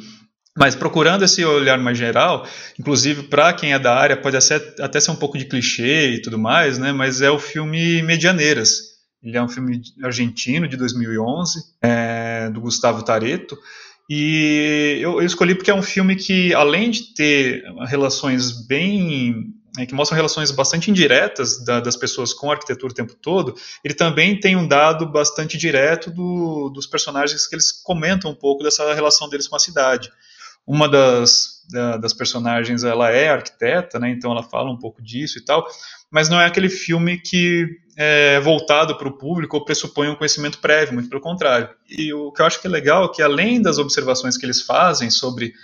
Mas 0.58 0.74
procurando 0.74 1.24
esse 1.24 1.44
olhar 1.44 1.78
mais 1.78 1.96
geral, 1.96 2.44
inclusive 2.78 3.24
para 3.24 3.52
quem 3.52 3.72
é 3.72 3.78
da 3.78 3.94
área, 3.94 4.16
pode 4.16 4.36
até 4.36 5.00
ser 5.00 5.10
um 5.12 5.16
pouco 5.16 5.38
de 5.38 5.44
clichê 5.44 6.10
e 6.10 6.22
tudo 6.22 6.36
mais, 6.36 6.78
né? 6.78 6.90
Mas 6.90 7.20
é 7.20 7.30
o 7.30 7.38
filme 7.38 8.02
Medianeiras. 8.02 8.88
Ele 9.22 9.36
é 9.36 9.42
um 9.42 9.48
filme 9.48 9.80
argentino 10.02 10.66
de 10.66 10.76
2011, 10.76 11.60
é, 11.80 12.50
do 12.50 12.60
Gustavo 12.60 13.04
Tareto. 13.04 13.56
E 14.10 14.98
eu, 15.00 15.20
eu, 15.20 15.26
escolhi 15.26 15.54
porque 15.54 15.70
é 15.70 15.74
um 15.74 15.82
filme 15.82 16.16
que, 16.16 16.52
além 16.54 16.90
de 16.90 17.14
ter 17.14 17.62
relações 17.86 18.66
bem. 18.66 19.54
É, 19.78 19.86
que 19.86 19.94
mostram 19.94 20.16
relações 20.16 20.50
bastante 20.50 20.90
indiretas 20.90 21.62
da, 21.64 21.78
das 21.78 21.94
pessoas 21.94 22.32
com 22.32 22.50
a 22.50 22.54
arquitetura 22.54 22.90
o 22.90 22.96
tempo 22.96 23.14
todo, 23.14 23.54
ele 23.84 23.94
também 23.94 24.40
tem 24.40 24.56
um 24.56 24.66
dado 24.66 25.06
bastante 25.06 25.56
direto 25.56 26.10
do, 26.10 26.68
dos 26.70 26.84
personagens 26.84 27.46
que 27.46 27.54
eles 27.54 27.70
comentam 27.70 28.30
um 28.30 28.34
pouco 28.34 28.64
dessa 28.64 28.92
relação 28.92 29.28
deles 29.28 29.46
com 29.46 29.54
a 29.54 29.60
cidade. 29.60 30.10
Uma 30.68 30.86
das, 30.86 31.64
da, 31.70 31.96
das 31.96 32.12
personagens 32.12 32.84
ela 32.84 33.10
é 33.10 33.30
arquiteta, 33.30 33.98
né, 33.98 34.10
então 34.10 34.30
ela 34.30 34.42
fala 34.42 34.70
um 34.70 34.78
pouco 34.78 35.02
disso 35.02 35.38
e 35.38 35.44
tal, 35.44 35.66
mas 36.10 36.28
não 36.28 36.38
é 36.38 36.44
aquele 36.44 36.68
filme 36.68 37.18
que 37.18 37.66
é 37.96 38.38
voltado 38.40 38.96
para 38.98 39.08
o 39.08 39.16
público 39.16 39.56
ou 39.56 39.64
pressupõe 39.64 40.08
um 40.08 40.14
conhecimento 40.14 40.58
prévio, 40.58 40.92
muito 40.92 41.08
pelo 41.08 41.22
contrário. 41.22 41.70
E 41.88 42.12
o 42.12 42.30
que 42.30 42.42
eu 42.42 42.46
acho 42.46 42.60
que 42.60 42.66
é 42.66 42.70
legal 42.70 43.06
é 43.06 43.08
que, 43.08 43.22
além 43.22 43.62
das 43.62 43.78
observações 43.78 44.36
que 44.36 44.44
eles 44.44 44.60
fazem 44.60 45.10
sobre 45.10 45.54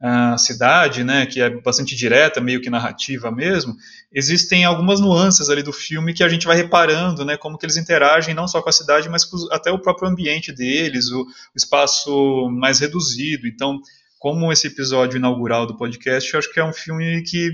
a 0.00 0.36
cidade, 0.36 1.04
né, 1.04 1.24
que 1.24 1.40
é 1.40 1.48
bastante 1.48 1.94
direta, 1.94 2.40
meio 2.40 2.60
que 2.60 2.68
narrativa 2.68 3.30
mesmo, 3.30 3.74
existem 4.12 4.64
algumas 4.64 5.00
nuances 5.00 5.48
ali 5.48 5.62
do 5.62 5.72
filme 5.72 6.12
que 6.12 6.24
a 6.24 6.28
gente 6.28 6.46
vai 6.46 6.56
reparando, 6.56 7.24
né, 7.24 7.36
como 7.36 7.56
que 7.56 7.64
eles 7.64 7.76
interagem 7.76 8.34
não 8.34 8.48
só 8.48 8.60
com 8.60 8.68
a 8.68 8.72
cidade, 8.72 9.08
mas 9.08 9.24
com 9.24 9.36
até 9.52 9.70
o 9.70 9.78
próprio 9.78 10.08
ambiente 10.08 10.52
deles, 10.52 11.10
o, 11.10 11.26
espaço 11.54 12.50
mais 12.50 12.80
reduzido. 12.80 13.46
Então, 13.46 13.80
como 14.24 14.50
esse 14.50 14.68
episódio 14.68 15.18
inaugural 15.18 15.66
do 15.66 15.76
podcast, 15.76 16.32
eu 16.32 16.38
acho 16.38 16.50
que 16.50 16.58
é 16.58 16.64
um 16.64 16.72
filme 16.72 17.22
que 17.24 17.50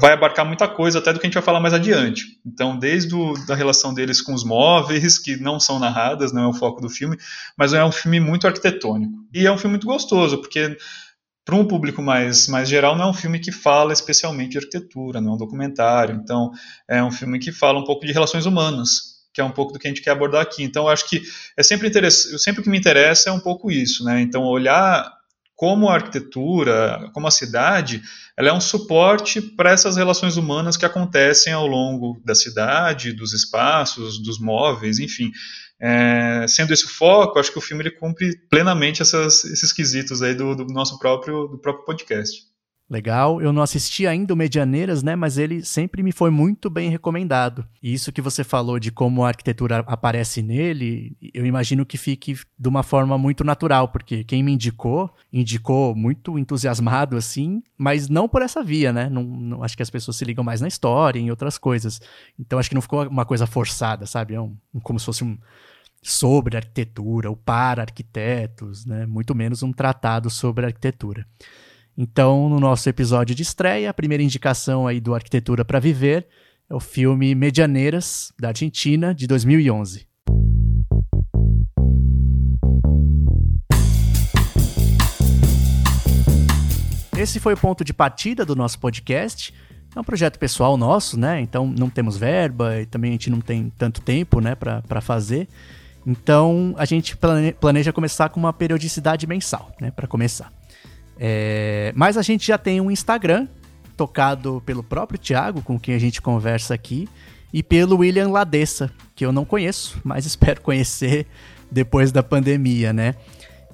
vai 0.00 0.14
abarcar 0.14 0.46
muita 0.46 0.66
coisa, 0.66 1.00
até 1.00 1.12
do 1.12 1.20
que 1.20 1.26
a 1.26 1.28
gente 1.28 1.34
vai 1.34 1.42
falar 1.42 1.60
mais 1.60 1.74
adiante. 1.74 2.40
Então, 2.46 2.78
desde 2.78 3.14
o, 3.14 3.34
da 3.46 3.54
relação 3.54 3.92
deles 3.92 4.22
com 4.22 4.32
os 4.32 4.42
móveis, 4.42 5.18
que 5.18 5.36
não 5.36 5.60
são 5.60 5.78
narradas, 5.78 6.32
não 6.32 6.44
é 6.44 6.46
o 6.46 6.54
foco 6.54 6.80
do 6.80 6.88
filme, 6.88 7.18
mas 7.58 7.74
é 7.74 7.84
um 7.84 7.92
filme 7.92 8.20
muito 8.20 8.46
arquitetônico. 8.46 9.12
E 9.34 9.46
é 9.46 9.52
um 9.52 9.58
filme 9.58 9.72
muito 9.72 9.86
gostoso, 9.86 10.38
porque 10.38 10.78
para 11.44 11.54
um 11.54 11.66
público 11.66 12.00
mais, 12.00 12.48
mais 12.48 12.70
geral, 12.70 12.96
não 12.96 13.04
é 13.04 13.10
um 13.10 13.12
filme 13.12 13.38
que 13.38 13.52
fala 13.52 13.92
especialmente 13.92 14.52
de 14.52 14.58
arquitetura, 14.60 15.20
não 15.20 15.32
é 15.32 15.34
um 15.34 15.38
documentário. 15.38 16.14
Então, 16.14 16.50
é 16.88 17.04
um 17.04 17.10
filme 17.10 17.38
que 17.38 17.52
fala 17.52 17.78
um 17.78 17.84
pouco 17.84 18.06
de 18.06 18.14
relações 18.14 18.46
humanas, 18.46 19.18
que 19.34 19.42
é 19.42 19.44
um 19.44 19.52
pouco 19.52 19.74
do 19.74 19.78
que 19.78 19.86
a 19.86 19.90
gente 19.90 20.00
quer 20.00 20.12
abordar 20.12 20.40
aqui. 20.40 20.62
Então, 20.62 20.88
acho 20.88 21.06
que 21.06 21.20
é 21.54 21.62
sempre 21.62 21.86
interessante, 21.86 22.38
sempre 22.38 22.62
o 22.62 22.64
que 22.64 22.70
me 22.70 22.78
interessa 22.78 23.28
é 23.28 23.32
um 23.32 23.40
pouco 23.40 23.70
isso, 23.70 24.02
né? 24.04 24.22
Então, 24.22 24.44
olhar 24.44 25.17
como 25.58 25.88
a 25.88 25.94
arquitetura, 25.94 27.10
como 27.12 27.26
a 27.26 27.32
cidade, 27.32 28.00
ela 28.36 28.50
é 28.50 28.52
um 28.52 28.60
suporte 28.60 29.42
para 29.42 29.72
essas 29.72 29.96
relações 29.96 30.36
humanas 30.36 30.76
que 30.76 30.86
acontecem 30.86 31.52
ao 31.52 31.66
longo 31.66 32.22
da 32.24 32.32
cidade, 32.32 33.12
dos 33.12 33.32
espaços, 33.32 34.22
dos 34.22 34.38
móveis, 34.38 35.00
enfim. 35.00 35.32
É, 35.80 36.46
sendo 36.46 36.72
esse 36.72 36.84
o 36.84 36.88
foco, 36.88 37.40
acho 37.40 37.50
que 37.50 37.58
o 37.58 37.60
filme 37.60 37.82
ele 37.82 37.90
cumpre 37.90 38.38
plenamente 38.48 39.02
essas, 39.02 39.44
esses 39.46 39.72
quesitos 39.72 40.22
aí 40.22 40.32
do, 40.32 40.54
do 40.54 40.64
nosso 40.66 40.96
próprio, 40.96 41.48
do 41.48 41.58
próprio 41.58 41.84
podcast. 41.84 42.40
Legal, 42.90 43.42
eu 43.42 43.52
não 43.52 43.60
assisti 43.60 44.06
ainda 44.06 44.32
o 44.32 44.36
Medianeiras, 44.36 45.02
né, 45.02 45.14
mas 45.14 45.36
ele 45.36 45.62
sempre 45.62 46.02
me 46.02 46.10
foi 46.10 46.30
muito 46.30 46.70
bem 46.70 46.88
recomendado. 46.88 47.66
E 47.82 47.92
isso 47.92 48.10
que 48.10 48.22
você 48.22 48.42
falou 48.42 48.78
de 48.78 48.90
como 48.90 49.24
a 49.24 49.28
arquitetura 49.28 49.80
aparece 49.86 50.40
nele, 50.40 51.14
eu 51.34 51.44
imagino 51.44 51.84
que 51.84 51.98
fique 51.98 52.34
de 52.58 52.68
uma 52.68 52.82
forma 52.82 53.18
muito 53.18 53.44
natural, 53.44 53.88
porque 53.88 54.24
quem 54.24 54.42
me 54.42 54.52
indicou, 54.52 55.14
indicou 55.30 55.94
muito 55.94 56.38
entusiasmado 56.38 57.14
assim, 57.14 57.62
mas 57.76 58.08
não 58.08 58.26
por 58.26 58.40
essa 58.40 58.62
via, 58.64 58.90
né? 58.90 59.10
Não, 59.10 59.22
não 59.22 59.62
acho 59.62 59.76
que 59.76 59.82
as 59.82 59.90
pessoas 59.90 60.16
se 60.16 60.24
ligam 60.24 60.42
mais 60.42 60.62
na 60.62 60.68
história, 60.68 61.20
em 61.20 61.28
outras 61.28 61.58
coisas. 61.58 62.00
Então 62.38 62.58
acho 62.58 62.70
que 62.70 62.74
não 62.74 62.82
ficou 62.82 63.06
uma 63.06 63.26
coisa 63.26 63.46
forçada, 63.46 64.06
sabe? 64.06 64.32
É 64.32 64.40
um, 64.40 64.56
como 64.82 64.98
se 64.98 65.04
fosse 65.04 65.22
um 65.22 65.36
sobre 66.02 66.56
arquitetura 66.56 67.28
ou 67.28 67.36
para 67.36 67.82
arquitetos, 67.82 68.86
né? 68.86 69.04
Muito 69.04 69.34
menos 69.34 69.62
um 69.62 69.72
tratado 69.72 70.30
sobre 70.30 70.64
arquitetura. 70.64 71.26
Então, 72.00 72.48
no 72.48 72.60
nosso 72.60 72.88
episódio 72.88 73.34
de 73.34 73.42
estreia, 73.42 73.90
a 73.90 73.92
primeira 73.92 74.22
indicação 74.22 74.86
aí 74.86 75.00
do 75.00 75.16
Arquitetura 75.16 75.64
para 75.64 75.80
Viver 75.80 76.28
é 76.70 76.72
o 76.72 76.78
filme 76.78 77.34
Medianeiras, 77.34 78.32
da 78.38 78.48
Argentina, 78.48 79.12
de 79.12 79.26
2011. 79.26 80.06
Esse 87.18 87.40
foi 87.40 87.54
o 87.54 87.56
ponto 87.56 87.82
de 87.82 87.92
partida 87.92 88.46
do 88.46 88.54
nosso 88.54 88.78
podcast. 88.78 89.52
É 89.92 89.98
um 89.98 90.04
projeto 90.04 90.38
pessoal 90.38 90.76
nosso, 90.76 91.18
né? 91.18 91.40
Então 91.40 91.66
não 91.66 91.90
temos 91.90 92.16
verba 92.16 92.80
e 92.80 92.86
também 92.86 93.10
a 93.10 93.14
gente 93.14 93.28
não 93.28 93.40
tem 93.40 93.72
tanto 93.76 94.00
tempo, 94.00 94.40
né, 94.40 94.54
para 94.54 95.00
fazer. 95.00 95.48
Então 96.06 96.76
a 96.78 96.84
gente 96.84 97.16
planeja 97.60 97.92
começar 97.92 98.28
com 98.28 98.38
uma 98.38 98.52
periodicidade 98.52 99.26
mensal, 99.26 99.74
né, 99.80 99.90
para 99.90 100.06
começar. 100.06 100.56
É, 101.18 101.92
mas 101.96 102.16
a 102.16 102.22
gente 102.22 102.46
já 102.46 102.56
tem 102.56 102.80
um 102.80 102.90
Instagram, 102.90 103.48
tocado 103.96 104.62
pelo 104.64 104.82
próprio 104.82 105.18
Thiago, 105.18 105.60
com 105.62 105.78
quem 105.78 105.94
a 105.94 105.98
gente 105.98 106.22
conversa 106.22 106.72
aqui, 106.72 107.08
e 107.52 107.62
pelo 107.62 107.98
William 107.98 108.28
Ladessa, 108.28 108.90
que 109.16 109.26
eu 109.26 109.32
não 109.32 109.44
conheço, 109.44 109.98
mas 110.04 110.24
espero 110.26 110.60
conhecer 110.60 111.26
depois 111.70 112.12
da 112.12 112.22
pandemia, 112.22 112.92
né? 112.92 113.14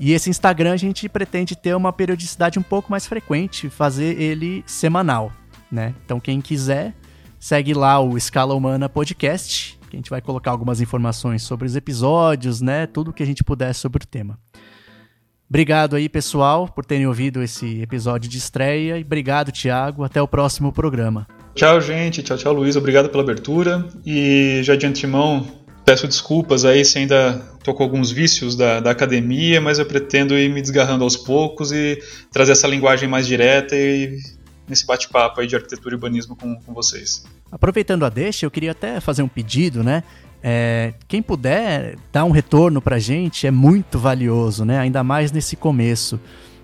E 0.01 0.13
esse 0.13 0.29
Instagram 0.29 0.73
a 0.73 0.77
gente 0.77 1.09
pretende 1.09 1.55
ter 1.55 1.77
uma 1.77 1.93
periodicidade 1.93 2.59
um 2.59 2.63
pouco 2.63 2.91
mais 2.91 3.07
frequente, 3.07 3.71
fazer 3.71 4.21
ele 4.21 4.65
semanal, 4.67 5.31
né? 5.71 5.95
Então 6.05 6.19
quem 6.19 6.41
quiser, 6.41 6.95
segue 7.39 7.75
lá 7.75 8.01
o 8.01 8.17
Escala 8.17 8.55
Humana 8.55 8.89
Podcast, 8.89 9.79
que 9.89 9.97
a 9.97 9.99
gente 9.99 10.11
vai 10.11 10.21
colocar 10.21 10.51
algumas 10.51 10.81
informações 10.81 11.43
sobre 11.43 11.67
os 11.67 11.77
episódios, 11.77 12.61
né? 12.61 12.87
Tudo 12.87 13.13
que 13.13 13.23
a 13.23 13.27
gente 13.27 13.45
puder 13.45 13.73
sobre 13.73 14.03
o 14.03 14.07
tema. 14.07 14.39
Obrigado 15.55 15.95
aí, 15.95 16.09
pessoal, 16.09 16.67
por 16.67 16.85
terem 16.85 17.07
ouvido 17.07 17.41
esse 17.41 17.81
episódio 17.81 18.29
de 18.29 18.39
estreia. 18.39 18.99
E 18.99 19.03
obrigado, 19.03 19.53
Thiago. 19.53 20.03
Até 20.03 20.21
o 20.21 20.27
próximo 20.27 20.73
programa. 20.73 21.29
Tchau, 21.55 21.81
gente. 21.81 22.25
Tchau, 22.25 22.37
tchau, 22.37 22.53
Luiz. 22.53 22.75
Obrigado 22.75 23.09
pela 23.09 23.23
abertura. 23.23 23.87
E 24.05 24.63
já 24.65 24.75
de 24.75 24.85
antemão, 24.85 25.47
peço 25.85 26.09
desculpas 26.09 26.65
aí 26.65 26.85
se 26.85 26.99
ainda 26.99 27.41
tô 27.63 27.73
com 27.73 27.85
alguns 27.85 28.11
vícios 28.11 28.57
da, 28.57 28.81
da 28.81 28.91
academia, 28.91 29.61
mas 29.61 29.79
eu 29.79 29.87
pretendo 29.87 30.37
ir 30.37 30.53
me 30.53 30.61
desgarrando 30.61 31.05
aos 31.05 31.17
poucos 31.17 31.71
e 31.71 32.03
trazer 32.33 32.51
essa 32.51 32.67
linguagem 32.67 33.09
mais 33.09 33.25
direta 33.25 33.77
e 33.77 34.19
nesse 34.69 34.85
bate-papo 34.85 35.41
aí 35.41 35.47
de 35.47 35.55
arquitetura 35.55 35.95
e 35.95 35.97
urbanismo 35.97 36.35
com, 36.35 36.57
com 36.57 36.75
vocês. 36.75 37.25
Aproveitando 37.53 38.05
a 38.05 38.09
deixa, 38.09 38.45
eu 38.45 38.51
queria 38.51 38.73
até 38.73 38.99
fazer 38.99 39.23
um 39.23 39.29
pedido, 39.29 39.85
né? 39.85 40.03
É, 40.47 40.93
quem 41.09 41.23
puder 41.23 41.97
dar 42.13 42.27
um 42.27 42.31
retorno 42.31 42.83
para 42.83 42.97
a 42.97 42.99
gente 42.99 43.47
é 43.47 43.51
muito 43.51 43.99
valioso, 43.99 44.63
né? 44.63 44.79
Ainda 44.79 45.03
mais 45.03 45.33
nesse 45.33 45.57
começo. 45.57 46.21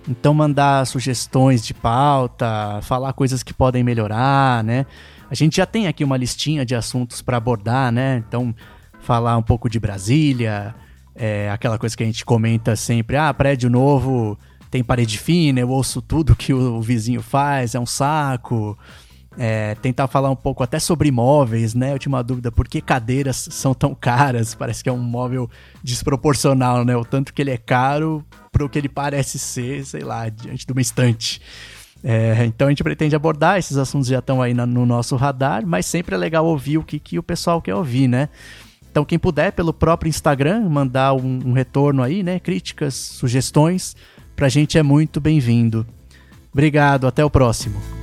Então 0.07 0.35
mandar 0.35 0.87
sugestões 0.87 1.65
de 1.65 1.73
pauta, 1.73 2.81
falar 2.83 3.15
coisas 3.15 3.43
que 3.43 3.55
podem 3.55 3.83
melhorar, 3.83 4.63
né? 4.63 4.85
A 5.31 5.35
gente 5.35 5.57
já 5.57 5.65
tem 5.65 5.87
aqui 5.87 6.05
uma 6.05 6.19
listinha 6.19 6.63
de 6.63 6.75
assuntos 6.75 7.23
para 7.23 7.39
abordar, 7.39 7.91
né? 7.91 8.23
Então 8.29 8.55
falar 9.01 9.39
um 9.39 9.43
pouco 9.43 9.67
de 9.71 9.81
Brasília, 9.81 10.75
é, 11.15 11.51
aquela 11.51 11.79
coisa 11.79 11.97
que 11.97 12.03
a 12.03 12.07
gente 12.07 12.23
comenta 12.23 12.77
sempre, 12.77 13.17
ah, 13.17 13.33
prédio 13.33 13.71
novo 13.71 14.39
tem 14.71 14.85
parede 14.85 15.19
fina, 15.19 15.59
eu 15.59 15.71
ouço 15.71 16.03
tudo 16.03 16.37
que 16.37 16.53
o, 16.53 16.75
o 16.77 16.83
vizinho 16.83 17.23
faz, 17.23 17.75
é 17.75 17.81
um 17.81 17.87
saco 17.87 18.77
é, 19.39 19.75
tentar 19.77 20.09
falar 20.09 20.31
um 20.31 20.37
pouco 20.37 20.63
até 20.63 20.79
sobre 20.79 21.09
imóveis, 21.09 21.75
né? 21.75 21.93
Eu 21.93 21.99
tinha 21.99 22.11
uma 22.11 22.23
dúvida, 22.23 22.51
por 22.51 22.67
que 22.67 22.81
cadeiras 22.81 23.49
são 23.51 23.73
tão 23.73 23.95
caras? 23.95 24.55
Parece 24.55 24.83
que 24.83 24.89
é 24.89 24.93
um 24.93 24.99
móvel 24.99 25.49
desproporcional, 25.83 26.85
né? 26.85 26.97
O 26.97 27.05
tanto 27.05 27.33
que 27.33 27.41
ele 27.41 27.51
é 27.51 27.57
caro 27.57 28.25
para 28.51 28.65
o 28.65 28.69
que 28.69 28.79
ele 28.79 28.89
parece 28.89 29.39
ser, 29.39 29.85
sei 29.85 30.03
lá, 30.03 30.29
diante 30.29 30.67
de 30.67 30.73
uma 30.73 30.81
estante. 30.81 31.41
É, 32.03 32.45
então 32.47 32.67
a 32.67 32.71
gente 32.71 32.83
pretende 32.83 33.15
abordar, 33.15 33.59
esses 33.59 33.77
assuntos 33.77 34.09
já 34.09 34.21
estão 34.21 34.41
aí 34.41 34.55
na, 34.55 34.65
no 34.67 34.87
nosso 34.87 35.17
radar, 35.17 35.67
mas 35.67 35.85
sempre 35.85 36.15
é 36.15 36.19
legal 36.19 36.47
ouvir 36.47 36.79
o 36.79 36.83
que, 36.83 36.99
que 36.99 37.19
o 37.19 37.23
pessoal 37.23 37.61
quer 37.61 37.75
ouvir, 37.75 38.09
né? 38.09 38.29
Então 38.91 39.05
quem 39.05 39.19
puder, 39.19 39.53
pelo 39.53 39.73
próprio 39.73 40.09
Instagram, 40.09 40.69
mandar 40.69 41.13
um, 41.13 41.41
um 41.47 41.53
retorno 41.53 42.03
aí, 42.03 42.23
né? 42.23 42.41
Críticas, 42.41 42.95
sugestões, 42.95 43.95
pra 44.35 44.49
gente 44.49 44.79
é 44.79 44.83
muito 44.83 45.21
bem-vindo. 45.21 45.87
Obrigado, 46.53 47.07
até 47.07 47.25
o 47.25 47.31
próximo. 47.31 48.00